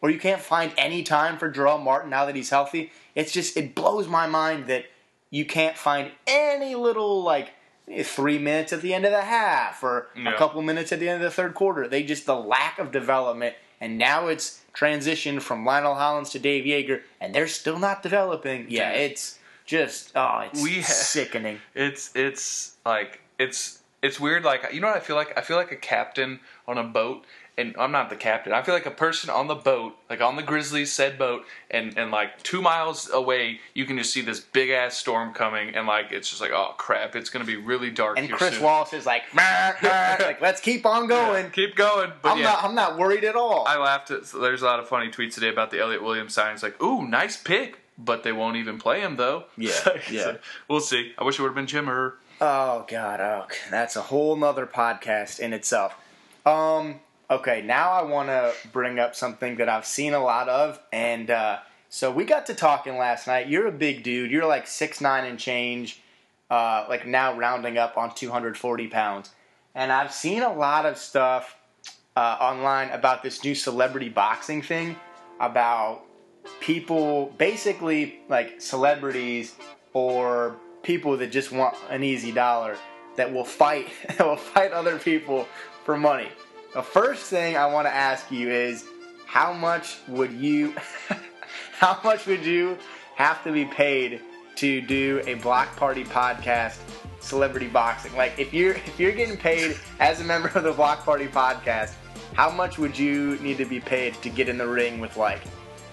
or 0.00 0.10
you 0.10 0.20
can't 0.20 0.40
find 0.42 0.72
any 0.78 1.02
time 1.02 1.36
for 1.36 1.50
Jarell 1.50 1.82
Martin 1.82 2.10
now 2.10 2.26
that 2.26 2.36
he's 2.36 2.50
healthy. 2.50 2.92
It's 3.16 3.32
just 3.32 3.56
it 3.56 3.74
blows 3.74 4.06
my 4.06 4.28
mind 4.28 4.66
that 4.66 4.84
you 5.30 5.44
can't 5.44 5.76
find 5.76 6.12
any 6.28 6.76
little 6.76 7.22
like 7.24 7.48
three 8.04 8.38
minutes 8.38 8.72
at 8.72 8.82
the 8.82 8.94
end 8.94 9.04
of 9.04 9.10
the 9.10 9.22
half 9.22 9.82
or 9.82 10.08
Yeah. 10.14 10.32
a 10.32 10.38
couple 10.38 10.62
minutes 10.62 10.92
at 10.92 11.00
the 11.00 11.08
end 11.08 11.16
of 11.24 11.28
the 11.28 11.34
third 11.34 11.54
quarter. 11.54 11.88
They 11.88 12.04
just 12.04 12.26
the 12.26 12.36
lack 12.36 12.78
of 12.78 12.92
development, 12.92 13.56
and 13.80 13.98
now 13.98 14.28
it's 14.28 14.62
transitioned 14.74 15.42
from 15.42 15.64
Lionel 15.64 15.94
Hollins 15.94 16.30
to 16.30 16.38
Dave 16.38 16.64
Joerger, 16.64 17.02
and 17.20 17.34
they're 17.34 17.48
still 17.48 17.78
not 17.78 18.02
developing. 18.02 18.66
Yeah, 18.68 18.90
it's 18.90 19.38
just 19.64 20.12
oh, 20.14 20.44
it's 20.50 20.62
We 20.62 20.80
ha- 20.80 20.86
sickening. 20.86 21.60
It's 21.74 22.10
it's 22.14 22.76
like 22.84 23.20
it's 23.38 23.82
it's 24.02 24.20
weird. 24.20 24.44
Like 24.44 24.72
you 24.72 24.80
know 24.80 24.88
what 24.88 24.96
I 24.96 25.00
feel 25.00 25.16
like? 25.16 25.36
I 25.36 25.40
feel 25.40 25.56
like 25.56 25.72
a 25.72 25.76
captain 25.76 26.40
on 26.68 26.78
a 26.78 26.84
boat, 26.84 27.24
and 27.58 27.74
I'm 27.78 27.90
not 27.92 28.10
the 28.10 28.16
captain. 28.16 28.52
I 28.52 28.62
feel 28.62 28.74
like 28.74 28.86
a 28.86 28.90
person 28.90 29.30
on 29.30 29.46
the 29.46 29.54
boat, 29.54 29.96
like 30.10 30.20
on 30.20 30.36
the 30.36 30.42
Grizzlies 30.42 30.92
said 30.92 31.18
boat, 31.18 31.44
and 31.70 31.96
and 31.96 32.10
like 32.10 32.42
two 32.42 32.60
miles 32.60 33.10
away, 33.10 33.60
you 33.74 33.84
can 33.86 33.96
just 33.96 34.12
see 34.12 34.20
this 34.20 34.40
big 34.40 34.70
ass 34.70 34.96
storm 34.96 35.32
coming, 35.32 35.74
and 35.74 35.86
like 35.86 36.12
it's 36.12 36.28
just 36.28 36.40
like 36.40 36.50
oh 36.52 36.74
crap, 36.76 37.16
it's 37.16 37.30
gonna 37.30 37.44
be 37.44 37.56
really 37.56 37.90
dark. 37.90 38.18
And 38.18 38.30
Chris 38.30 38.54
soon. 38.54 38.62
Wallace 38.62 38.92
is 38.92 39.06
like, 39.06 39.22
like 39.34 40.40
let's 40.40 40.60
keep 40.60 40.84
on 40.86 41.06
going. 41.06 41.50
keep 41.50 41.76
going. 41.76 42.12
But 42.22 42.32
I'm 42.32 42.38
yeah, 42.38 42.44
not. 42.44 42.64
I'm 42.64 42.74
not 42.74 42.98
worried 42.98 43.24
at 43.24 43.36
all. 43.36 43.66
I 43.66 43.78
laughed 43.78 44.10
at. 44.10 44.26
So 44.26 44.38
there's 44.38 44.62
a 44.62 44.66
lot 44.66 44.78
of 44.80 44.88
funny 44.88 45.08
tweets 45.10 45.34
today 45.34 45.48
about 45.48 45.70
the 45.70 45.80
Elliot 45.80 46.02
Williams 46.02 46.34
signing. 46.34 46.54
It's 46.54 46.62
like, 46.62 46.80
ooh, 46.82 47.06
nice 47.06 47.36
pick, 47.36 47.78
but 47.98 48.22
they 48.22 48.32
won't 48.32 48.56
even 48.56 48.78
play 48.78 49.00
him 49.00 49.16
though. 49.16 49.44
Yeah, 49.56 49.70
So, 49.72 49.96
yeah. 50.10 50.36
we'll 50.68 50.80
see. 50.80 51.12
I 51.18 51.24
wish 51.24 51.38
it 51.38 51.42
would 51.42 51.48
have 51.48 51.54
been 51.54 51.66
Jimmer. 51.66 52.14
Oh 52.38 52.84
God, 52.86 53.20
oh, 53.20 53.46
that's 53.70 53.96
a 53.96 54.02
whole 54.02 54.36
nother 54.36 54.66
podcast 54.66 55.40
in 55.40 55.54
itself. 55.54 55.94
Um, 56.44 57.00
okay, 57.30 57.62
now 57.62 57.90
I 57.90 58.02
want 58.02 58.28
to 58.28 58.52
bring 58.72 58.98
up 58.98 59.14
something 59.14 59.56
that 59.56 59.68
I've 59.68 59.86
seen 59.86 60.14
a 60.14 60.22
lot 60.22 60.48
of, 60.48 60.80
and 60.92 61.30
uh, 61.30 61.58
so 61.88 62.10
we 62.10 62.24
got 62.24 62.46
to 62.46 62.54
talking 62.54 62.96
last 62.98 63.26
night. 63.26 63.48
You're 63.48 63.66
a 63.66 63.72
big 63.72 64.02
dude. 64.02 64.30
You're 64.30 64.46
like 64.46 64.66
six 64.66 65.00
nine 65.00 65.24
and 65.24 65.38
change, 65.38 66.00
uh, 66.50 66.86
like 66.88 67.06
now 67.06 67.36
rounding 67.36 67.78
up 67.78 67.96
on 67.96 68.14
240 68.14 68.88
pounds, 68.88 69.30
and 69.74 69.92
I've 69.92 70.12
seen 70.12 70.42
a 70.42 70.52
lot 70.52 70.86
of 70.86 70.98
stuff 70.98 71.56
uh, 72.16 72.36
online 72.40 72.90
about 72.90 73.22
this 73.22 73.44
new 73.44 73.54
celebrity 73.54 74.08
boxing 74.08 74.62
thing, 74.62 74.96
about 75.40 76.02
people 76.60 77.34
basically 77.38 78.20
like 78.28 78.60
celebrities 78.60 79.54
or 79.92 80.56
people 80.82 81.16
that 81.16 81.32
just 81.32 81.50
want 81.50 81.74
an 81.90 82.04
easy 82.04 82.30
dollar 82.30 82.76
that 83.16 83.32
will 83.32 83.44
fight 83.44 83.88
that 84.08 84.26
will 84.26 84.36
fight 84.36 84.72
other 84.72 84.98
people 84.98 85.46
for 85.84 85.96
money. 85.96 86.28
The 86.74 86.82
first 86.82 87.24
thing 87.26 87.56
I 87.56 87.66
want 87.66 87.86
to 87.86 87.94
ask 87.94 88.30
you 88.30 88.50
is 88.50 88.84
how 89.26 89.52
much 89.52 89.98
would 90.08 90.32
you 90.32 90.74
how 91.78 91.98
much 92.04 92.26
would 92.26 92.44
you 92.44 92.76
have 93.16 93.42
to 93.44 93.52
be 93.52 93.64
paid 93.64 94.20
to 94.56 94.80
do 94.80 95.22
a 95.26 95.34
block 95.34 95.74
party 95.76 96.04
podcast 96.04 96.78
celebrity 97.20 97.68
boxing? 97.68 98.14
Like 98.16 98.38
if 98.38 98.52
you're 98.52 98.74
if 98.74 99.00
you're 99.00 99.12
getting 99.12 99.36
paid 99.36 99.76
as 100.00 100.20
a 100.20 100.24
member 100.24 100.48
of 100.48 100.64
the 100.64 100.72
block 100.72 101.04
party 101.04 101.26
podcast, 101.28 101.94
how 102.34 102.50
much 102.50 102.78
would 102.78 102.98
you 102.98 103.36
need 103.38 103.56
to 103.58 103.64
be 103.64 103.80
paid 103.80 104.14
to 104.22 104.28
get 104.28 104.48
in 104.48 104.58
the 104.58 104.66
ring 104.66 105.00
with 105.00 105.16
like 105.16 105.40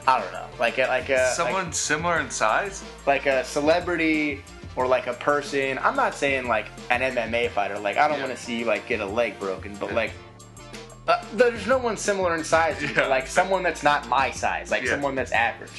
I 0.06 0.20
don't 0.20 0.34
know, 0.34 0.48
like 0.60 0.80
a, 0.80 0.88
like 0.88 1.08
a 1.08 1.32
Someone 1.32 1.66
like, 1.66 1.74
similar 1.74 2.20
in 2.20 2.30
size. 2.30 2.84
like 3.08 3.26
a 3.26 3.46
celebrity 3.46 4.44
or 4.76 4.86
like 4.86 5.08
a 5.08 5.14
person. 5.14 5.80
I'm 5.82 5.96
not 5.96 6.14
saying 6.14 6.46
like 6.50 6.66
an 6.90 7.00
MMA 7.16 7.52
fighter. 7.52 7.80
Like 7.80 7.96
I 7.96 8.10
don't 8.10 8.18
Yeah. 8.18 8.26
want 8.26 8.38
to 8.38 8.44
see 8.44 8.60
you 8.60 8.66
like 8.66 8.86
get 8.86 9.00
a 9.00 9.06
leg 9.06 9.40
broken, 9.40 9.74
but 9.78 9.94
like 9.94 10.12
uh, 11.08 11.24
there's 11.34 11.68
no 11.68 11.78
one 11.78 11.98
similar 11.98 12.36
in 12.36 12.44
size. 12.44 12.82
Yeah. 12.82 13.08
Like 13.08 13.28
someone 13.28 13.64
that's 13.64 13.84
not 13.84 14.08
my 14.08 14.32
size, 14.32 14.72
like 14.72 14.84
Yeah. 14.84 14.92
someone 14.92 15.16
that's 15.16 15.32
average. 15.32 15.72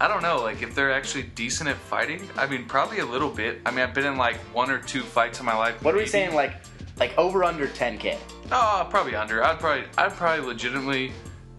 I 0.00 0.08
don't 0.08 0.22
know, 0.22 0.42
like 0.42 0.60
if 0.62 0.74
they're 0.74 0.92
actually 0.92 1.22
decent 1.34 1.68
at 1.70 1.76
fighting. 1.76 2.28
I 2.36 2.46
mean, 2.46 2.64
probably 2.66 2.98
a 2.98 3.06
little 3.06 3.30
bit. 3.30 3.60
I 3.64 3.70
mean, 3.70 3.80
I've 3.80 3.94
been 3.94 4.06
in 4.06 4.16
like 4.16 4.36
one 4.52 4.70
or 4.70 4.78
two 4.80 5.02
fights 5.02 5.38
in 5.40 5.46
my 5.46 5.56
life. 5.56 5.80
What 5.82 5.94
are 5.94 5.98
we 5.98 6.06
saying? 6.06 6.34
Like 6.34 6.54
like 6.98 7.16
over 7.18 7.42
under 7.44 7.66
10k. 7.66 8.16
Oh, 8.52 8.86
probably 8.90 9.14
under. 9.16 9.42
I'd 9.42 9.58
probably, 9.58 9.84
I'd 9.98 10.12
probably 10.12 10.44
legitimately 10.46 11.12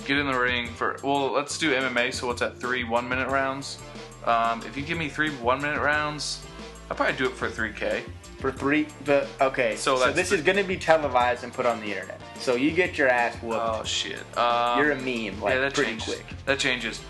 get 0.05 0.17
in 0.17 0.27
the 0.27 0.37
ring 0.37 0.67
for. 0.67 0.97
Well, 1.03 1.31
let's 1.31 1.57
do 1.57 1.71
MMA. 1.73 2.13
So 2.13 2.27
what's 2.27 2.41
that? 2.41 2.57
Three 2.59 2.83
one 2.83 3.07
minute 3.07 3.29
rounds. 3.29 3.79
Um, 4.25 4.61
if 4.65 4.75
you 4.77 4.83
give 4.83 4.97
me 4.97 5.07
three 5.09 5.29
one 5.37 5.61
minute 5.61 5.79
rounds, 5.81 6.45
I'd 6.91 6.97
probably 6.97 7.15
do 7.15 7.25
it 7.25 7.33
for 7.33 7.49
three 7.49 7.71
k. 7.73 8.03
For 8.39 8.51
three, 8.51 8.87
the 9.05 9.27
okay. 9.41 9.75
So 9.77 9.95
So, 9.97 10.11
this 10.11 10.29
the- 10.29 10.35
is 10.35 10.41
going 10.41 10.57
to 10.57 10.63
be 10.63 10.77
televised 10.77 11.43
and 11.43 11.53
put 11.53 11.65
on 11.65 11.79
the 11.81 11.87
internet. 11.93 12.19
So 12.39 12.55
you 12.55 12.71
get 12.71 12.97
your 12.97 13.07
ass 13.07 13.35
whooped. 13.41 13.59
Oh 13.61 13.83
shit. 13.83 14.19
Um, 14.37 14.79
You're 14.79 14.91
a 14.91 14.95
meme, 14.95 15.41
like 15.41 15.53
yeah, 15.55 15.61
that 15.61 15.73
pretty 15.73 15.91
changes. 15.91 16.05
quick. 16.15 16.25
That 16.45 16.59
changes. 16.59 17.01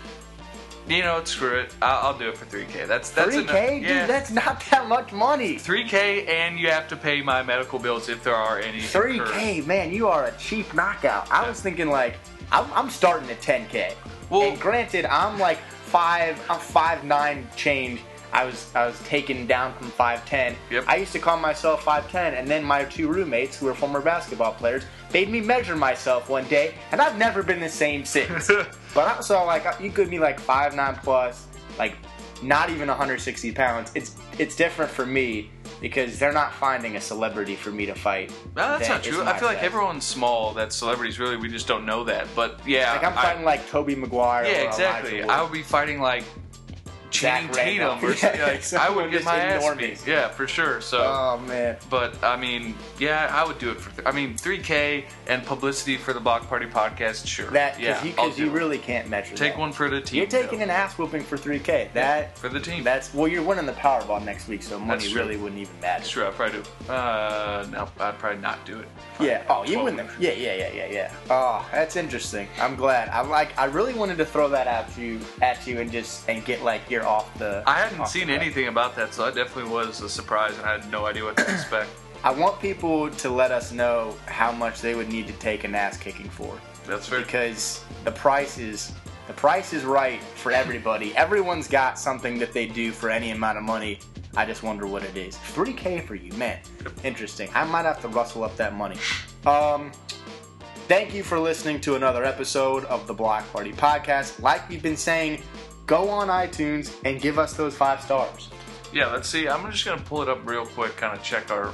You 0.88 1.02
know, 1.02 1.22
screw 1.24 1.56
it. 1.58 1.74
I'll, 1.82 2.06
I'll 2.12 2.18
do 2.18 2.28
it 2.28 2.38
for 2.38 2.44
three 2.44 2.64
k. 2.66 2.84
That's 2.86 3.10
that's 3.10 3.34
3k, 3.34 3.40
enough. 3.42 3.68
dude. 3.80 3.82
Yeah. 3.82 4.06
That's 4.06 4.30
not 4.30 4.62
that 4.70 4.88
much 4.88 5.12
money. 5.12 5.56
3K, 5.56 6.28
and 6.28 6.58
you 6.60 6.68
have 6.70 6.86
to 6.88 6.96
pay 6.96 7.20
my 7.22 7.42
medical 7.42 7.80
bills 7.80 8.08
if 8.08 8.22
there 8.22 8.36
are 8.36 8.60
any. 8.60 8.80
Three 8.80 9.18
incurred. 9.18 9.34
K, 9.34 9.60
man, 9.62 9.92
you 9.92 10.06
are 10.06 10.26
a 10.26 10.32
cheap 10.38 10.72
knockout. 10.74 11.28
I 11.30 11.46
was 11.48 11.60
thinking 11.60 11.88
like 11.88 12.14
I'm, 12.52 12.70
I'm 12.72 12.88
starting 12.88 13.28
at 13.30 13.40
ten 13.42 13.66
K. 13.66 13.94
Well- 14.30 14.42
and 14.42 14.60
granted, 14.60 15.06
I'm 15.06 15.38
like 15.40 15.58
five, 15.58 16.40
I'm 16.48 16.60
five 16.60 17.02
nine 17.04 17.48
change. 17.56 18.00
I 18.32 18.44
was 18.44 18.70
I 18.74 18.86
was 18.86 19.00
taken 19.04 19.46
down 19.46 19.74
from 19.74 19.88
five 19.88 20.24
ten. 20.26 20.56
Yep. 20.70 20.84
I 20.88 20.96
used 20.96 21.12
to 21.12 21.18
call 21.18 21.38
myself 21.38 21.84
five 21.84 22.10
ten, 22.10 22.34
and 22.34 22.46
then 22.48 22.64
my 22.64 22.84
two 22.84 23.08
roommates, 23.08 23.58
who 23.58 23.68
are 23.68 23.74
former 23.74 24.00
basketball 24.00 24.52
players, 24.52 24.84
made 25.12 25.30
me 25.30 25.40
measure 25.40 25.76
myself 25.76 26.28
one 26.28 26.44
day, 26.48 26.74
and 26.92 27.00
I've 27.00 27.16
never 27.16 27.42
been 27.42 27.60
the 27.60 27.68
same 27.68 28.04
since. 28.04 28.48
but 28.94 29.08
I'm 29.08 29.22
so 29.22 29.44
like 29.44 29.64
you 29.80 29.90
could 29.90 30.10
be 30.10 30.18
like 30.18 30.38
five 30.40 30.74
nine 30.74 30.96
plus, 30.96 31.46
like 31.78 31.96
not 32.42 32.68
even 32.70 32.88
160 32.88 33.52
pounds. 33.52 33.92
It's 33.94 34.16
it's 34.38 34.54
different 34.56 34.90
for 34.90 35.06
me 35.06 35.50
because 35.80 36.18
they're 36.18 36.32
not 36.32 36.52
finding 36.54 36.96
a 36.96 37.00
celebrity 37.00 37.54
for 37.54 37.70
me 37.70 37.86
to 37.86 37.94
fight. 37.94 38.30
No, 38.56 38.78
that's 38.78 38.88
that 38.88 38.94
not 38.94 39.02
true. 39.02 39.22
I 39.22 39.38
feel 39.38 39.48
like 39.48 39.62
everyone's 39.62 40.04
small. 40.04 40.52
That 40.54 40.72
celebrities 40.72 41.18
really, 41.18 41.36
we 41.36 41.48
just 41.48 41.66
don't 41.66 41.84
know 41.86 42.04
that. 42.04 42.26
But 42.34 42.60
yeah, 42.66 42.92
Like 42.92 43.04
I'm 43.04 43.16
I- 43.18 43.22
fighting 43.22 43.44
like 43.44 43.68
Tobey 43.68 43.94
Maguire. 43.94 44.44
yeah, 44.46 44.66
exactly. 44.66 45.22
I 45.22 45.42
would 45.42 45.52
be 45.52 45.62
fighting 45.62 46.00
like 46.00 46.24
Channing 47.10 47.50
Tatum 47.52 48.04
or 48.04 48.14
something. 48.14 48.40
Yeah, 48.40 48.46
Like, 48.46 48.72
I 48.74 48.90
would 48.90 49.10
get 49.10 49.24
my 49.24 49.36
ass 49.36 49.76
beat. 49.76 50.06
Yeah, 50.06 50.28
for 50.28 50.46
sure. 50.46 50.80
So, 50.80 50.98
Oh 51.02 51.38
man. 51.46 51.76
but 51.88 52.22
I 52.22 52.36
mean, 52.36 52.74
yeah, 52.98 53.30
I 53.32 53.46
would 53.46 53.58
do 53.58 53.70
it 53.70 53.80
for. 53.80 53.90
Th- 53.94 54.06
I 54.06 54.12
mean, 54.12 54.34
3K 54.34 55.04
and 55.28 55.44
publicity 55.44 55.96
for 55.96 56.12
the 56.12 56.20
Block 56.20 56.48
Party 56.48 56.66
podcast. 56.66 57.26
Sure. 57.26 57.50
That 57.50 57.80
yeah, 57.80 57.94
because 57.94 58.04
you, 58.06 58.14
I'll 58.18 58.28
'cause 58.28 58.36
do 58.36 58.44
you 58.44 58.50
really 58.50 58.78
can't 58.78 59.08
measure. 59.08 59.34
It. 59.34 59.36
Take 59.36 59.52
that. 59.54 59.58
one 59.60 59.72
for 59.72 59.88
the 59.88 60.00
team. 60.00 60.18
You're 60.18 60.26
taking 60.26 60.58
though. 60.58 60.64
an 60.64 60.70
ass 60.70 60.98
whooping 60.98 61.22
for 61.22 61.36
3K. 61.36 61.92
That 61.92 62.36
for 62.38 62.48
the 62.48 62.60
team. 62.60 62.84
that's 62.84 63.12
well, 63.14 63.28
you're 63.28 63.42
winning 63.42 63.66
the 63.66 63.72
Powerball 63.72 64.24
next 64.24 64.48
week, 64.48 64.62
so 64.62 64.78
money 64.78 65.12
really 65.14 65.36
wouldn't 65.36 65.60
even 65.60 65.74
matter. 65.80 65.98
That's 66.00 66.10
true. 66.10 66.26
I'd 66.26 66.34
probably 66.34 66.60
do. 66.62 66.92
Uh, 66.92 67.66
no, 67.70 67.88
I'd 68.00 68.18
probably 68.18 68.40
not 68.40 68.64
do 68.66 68.78
it. 68.80 68.88
Yeah. 69.20 69.44
Oh, 69.48 69.64
you 69.64 69.82
win 69.82 69.96
them. 69.96 70.08
Yeah, 70.18 70.32
yeah, 70.32 70.54
yeah, 70.56 70.72
yeah, 70.72 70.86
yeah. 70.90 71.12
Oh, 71.30 71.66
that's 71.72 71.96
interesting. 71.96 72.48
I'm 72.60 72.76
glad. 72.76 73.08
I'm 73.10 73.30
like. 73.30 73.56
I 73.58 73.64
really 73.66 73.94
wanted 73.94 74.18
to 74.18 74.24
throw 74.26 74.48
that 74.50 74.66
out 74.66 74.92
to 74.94 75.02
you, 75.02 75.20
at 75.42 75.66
you, 75.66 75.80
and 75.80 75.90
just 75.90 76.28
and 76.28 76.44
get 76.44 76.62
like 76.62 76.88
off 77.04 77.36
the. 77.38 77.62
I 77.66 77.78
hadn't 77.80 78.06
seen 78.08 78.30
anything 78.30 78.68
about 78.68 78.96
that, 78.96 79.14
so 79.14 79.24
that 79.24 79.34
definitely 79.34 79.70
was 79.70 80.00
a 80.00 80.08
surprise, 80.08 80.56
and 80.56 80.66
I 80.66 80.78
had 80.78 80.90
no 80.90 81.06
idea 81.06 81.24
what 81.24 81.36
to 81.38 81.42
expect. 81.52 81.90
I 82.24 82.30
want 82.30 82.60
people 82.60 83.10
to 83.10 83.30
let 83.30 83.50
us 83.52 83.72
know 83.72 84.16
how 84.26 84.50
much 84.50 84.80
they 84.80 84.94
would 84.94 85.08
need 85.08 85.26
to 85.28 85.32
take 85.34 85.64
an 85.64 85.74
ass 85.74 85.96
kicking 85.96 86.28
for. 86.28 86.58
That's 86.86 87.08
fair. 87.08 87.20
because 87.20 87.84
the 88.04 88.12
price 88.12 88.58
is 88.58 88.92
the 89.26 89.32
price 89.32 89.72
is 89.72 89.84
right 89.84 90.22
for 90.22 90.52
everybody. 90.52 91.14
Everyone's 91.16 91.66
got 91.68 91.98
something 91.98 92.38
that 92.38 92.52
they 92.52 92.66
do 92.66 92.92
for 92.92 93.10
any 93.10 93.30
amount 93.32 93.58
of 93.58 93.64
money. 93.64 93.98
I 94.36 94.44
just 94.46 94.62
wonder 94.62 94.86
what 94.86 95.02
it 95.02 95.16
is. 95.16 95.36
3K 95.36 96.06
for 96.06 96.14
you, 96.14 96.32
man. 96.34 96.58
Interesting. 97.02 97.48
I 97.54 97.64
might 97.64 97.84
have 97.86 98.00
to 98.02 98.08
rustle 98.08 98.44
up 98.44 98.56
that 98.56 98.74
money. 98.74 98.96
Um, 99.46 99.90
thank 100.88 101.14
you 101.14 101.22
for 101.22 101.40
listening 101.40 101.80
to 101.82 101.96
another 101.96 102.24
episode 102.24 102.84
of 102.84 103.06
the 103.06 103.14
Block 103.14 103.50
Party 103.52 103.72
Podcast. 103.72 104.40
Like 104.40 104.68
we've 104.68 104.82
been 104.82 104.96
saying, 104.96 105.42
go 105.86 106.08
on 106.08 106.28
iTunes 106.28 106.94
and 107.04 107.20
give 107.20 107.38
us 107.38 107.54
those 107.54 107.74
five 107.74 108.00
stars. 108.00 108.50
Yeah, 108.92 109.06
let's 109.12 109.28
see. 109.28 109.48
I'm 109.48 109.70
just 109.70 109.84
gonna 109.84 110.02
pull 110.02 110.22
it 110.22 110.28
up 110.28 110.46
real 110.46 110.66
quick, 110.66 110.96
kind 110.96 111.16
of 111.16 111.22
check 111.22 111.50
our 111.50 111.72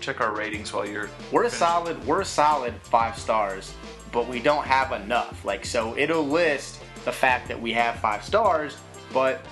check 0.00 0.20
our 0.20 0.34
ratings 0.34 0.72
while 0.72 0.88
you're. 0.88 1.10
We're 1.30 1.44
a 1.44 1.50
solid, 1.50 2.04
we're 2.06 2.22
a 2.22 2.24
solid 2.24 2.74
five 2.82 3.18
stars, 3.18 3.74
but 4.12 4.28
we 4.28 4.40
don't 4.40 4.64
have 4.64 4.92
enough. 4.92 5.44
Like, 5.44 5.64
so 5.64 5.96
it'll 5.96 6.26
list 6.26 6.80
the 7.04 7.12
fact 7.12 7.48
that 7.48 7.60
we 7.60 7.72
have 7.72 7.96
five 7.96 8.24
stars, 8.24 8.76
but 9.12 9.44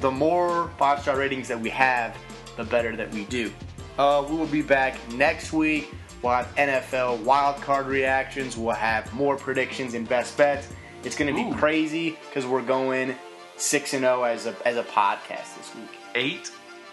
the 0.00 0.10
more 0.10 0.70
five 0.78 1.00
star 1.00 1.16
ratings 1.16 1.48
that 1.48 1.60
we 1.60 1.70
have, 1.70 2.16
the 2.56 2.64
better 2.64 2.94
that 2.96 3.10
we 3.12 3.24
do. 3.24 3.52
Uh, 3.98 4.24
we 4.28 4.36
will 4.36 4.46
be 4.46 4.62
back 4.62 4.96
next 5.12 5.52
week. 5.52 5.92
We'll 6.22 6.34
have 6.34 6.54
NFL 6.56 7.22
wild 7.22 7.56
card 7.62 7.86
reactions. 7.86 8.56
We'll 8.56 8.74
have 8.74 9.12
more 9.14 9.36
predictions 9.36 9.94
and 9.94 10.08
best 10.08 10.36
bets. 10.36 10.68
It's 11.04 11.16
going 11.16 11.34
to 11.34 11.42
be 11.42 11.48
Ooh. 11.48 11.54
crazy 11.54 12.18
because 12.28 12.46
we're 12.46 12.62
going 12.62 13.14
six 13.56 13.92
and 13.94 14.02
zero 14.02 14.22
as 14.24 14.46
a 14.46 14.54
as 14.66 14.76
a 14.76 14.82
podcast 14.84 15.56
this 15.56 15.72
week. 15.74 15.98
eight 16.14 16.48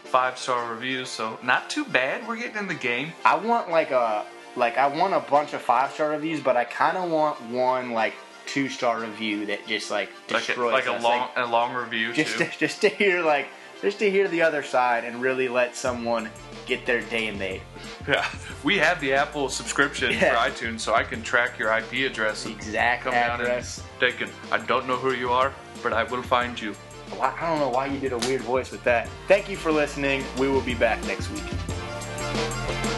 five 0.06 0.38
star 0.38 0.72
reviews, 0.74 1.10
so 1.10 1.40
not 1.44 1.70
too 1.70 1.86
bad. 1.86 2.28
We're 2.28 2.36
getting 2.38 2.58
in 2.58 2.68
the 2.68 2.74
game. 2.76 3.14
I 3.26 3.36
want 3.38 3.70
like 3.70 3.92
a 3.92 4.26
like 4.56 4.78
I 4.78 4.88
want 4.88 5.14
a 5.14 5.20
bunch 5.20 5.54
of 5.54 5.62
five 5.62 5.92
star 5.92 6.10
reviews, 6.12 6.40
but 6.40 6.56
I 6.58 6.66
kind 6.66 6.98
of 6.98 7.10
want 7.10 7.42
one 7.50 7.92
like 7.92 8.14
two 8.46 8.70
star 8.70 9.00
review 9.00 9.46
that 9.48 9.66
just 9.68 9.90
like 9.90 10.10
Like 10.30 10.44
a, 10.44 10.48
destroys 10.48 10.74
like 10.74 10.86
a 10.88 11.02
long 11.02 11.30
a 11.36 11.46
long 11.46 11.74
review 11.74 12.14
just 12.14 12.38
too. 12.38 12.46
to, 12.46 12.58
just 12.60 12.82
to 12.82 12.90
hear 12.90 13.22
like 13.24 13.48
just 13.82 14.00
to 14.00 14.10
hear 14.12 14.28
the 14.28 14.42
other 14.42 14.64
side 14.64 15.04
and 15.06 15.22
really 15.22 15.48
let 15.50 15.76
someone 15.76 16.30
get 16.66 16.86
their 16.86 17.02
day 17.02 17.32
made. 17.32 17.62
Yeah, 18.08 18.26
we 18.64 18.78
have 18.78 19.02
the 19.02 19.14
Apple 19.14 19.50
subscription 19.50 20.12
Yeah. 20.12 20.34
for 20.46 20.50
iTunes, 20.52 20.82
so 20.82 20.94
I 20.94 21.04
can 21.04 21.22
track 21.24 21.58
your 21.60 21.70
IP 21.78 22.10
address 22.10 22.46
Exact 22.46 23.04
come 23.04 23.14
down 23.14 23.42
address. 23.42 23.80
and 23.80 24.00
take 24.00 24.22
it. 24.22 24.30
I 24.52 24.60
don't 24.60 24.88
know 24.88 24.96
who 24.98 25.14
you 25.14 25.32
are, 25.32 25.54
but 25.84 25.94
I 25.94 26.04
will 26.04 26.24
find 26.24 26.60
you. 26.60 26.76
I 27.22 27.36
don't 27.40 27.60
know 27.60 27.70
why 27.70 27.88
you 27.88 28.00
did 28.00 28.14
a 28.14 28.18
weird 28.20 28.42
voice 28.42 28.72
with 28.72 28.84
that. 28.86 29.10
Thank 29.28 29.50
you 29.50 29.58
for 29.58 29.72
listening. 29.72 30.24
We 30.40 30.48
will 30.48 30.62
be 30.62 30.74
back 30.74 31.04
next 31.06 31.30
week. 31.30 32.93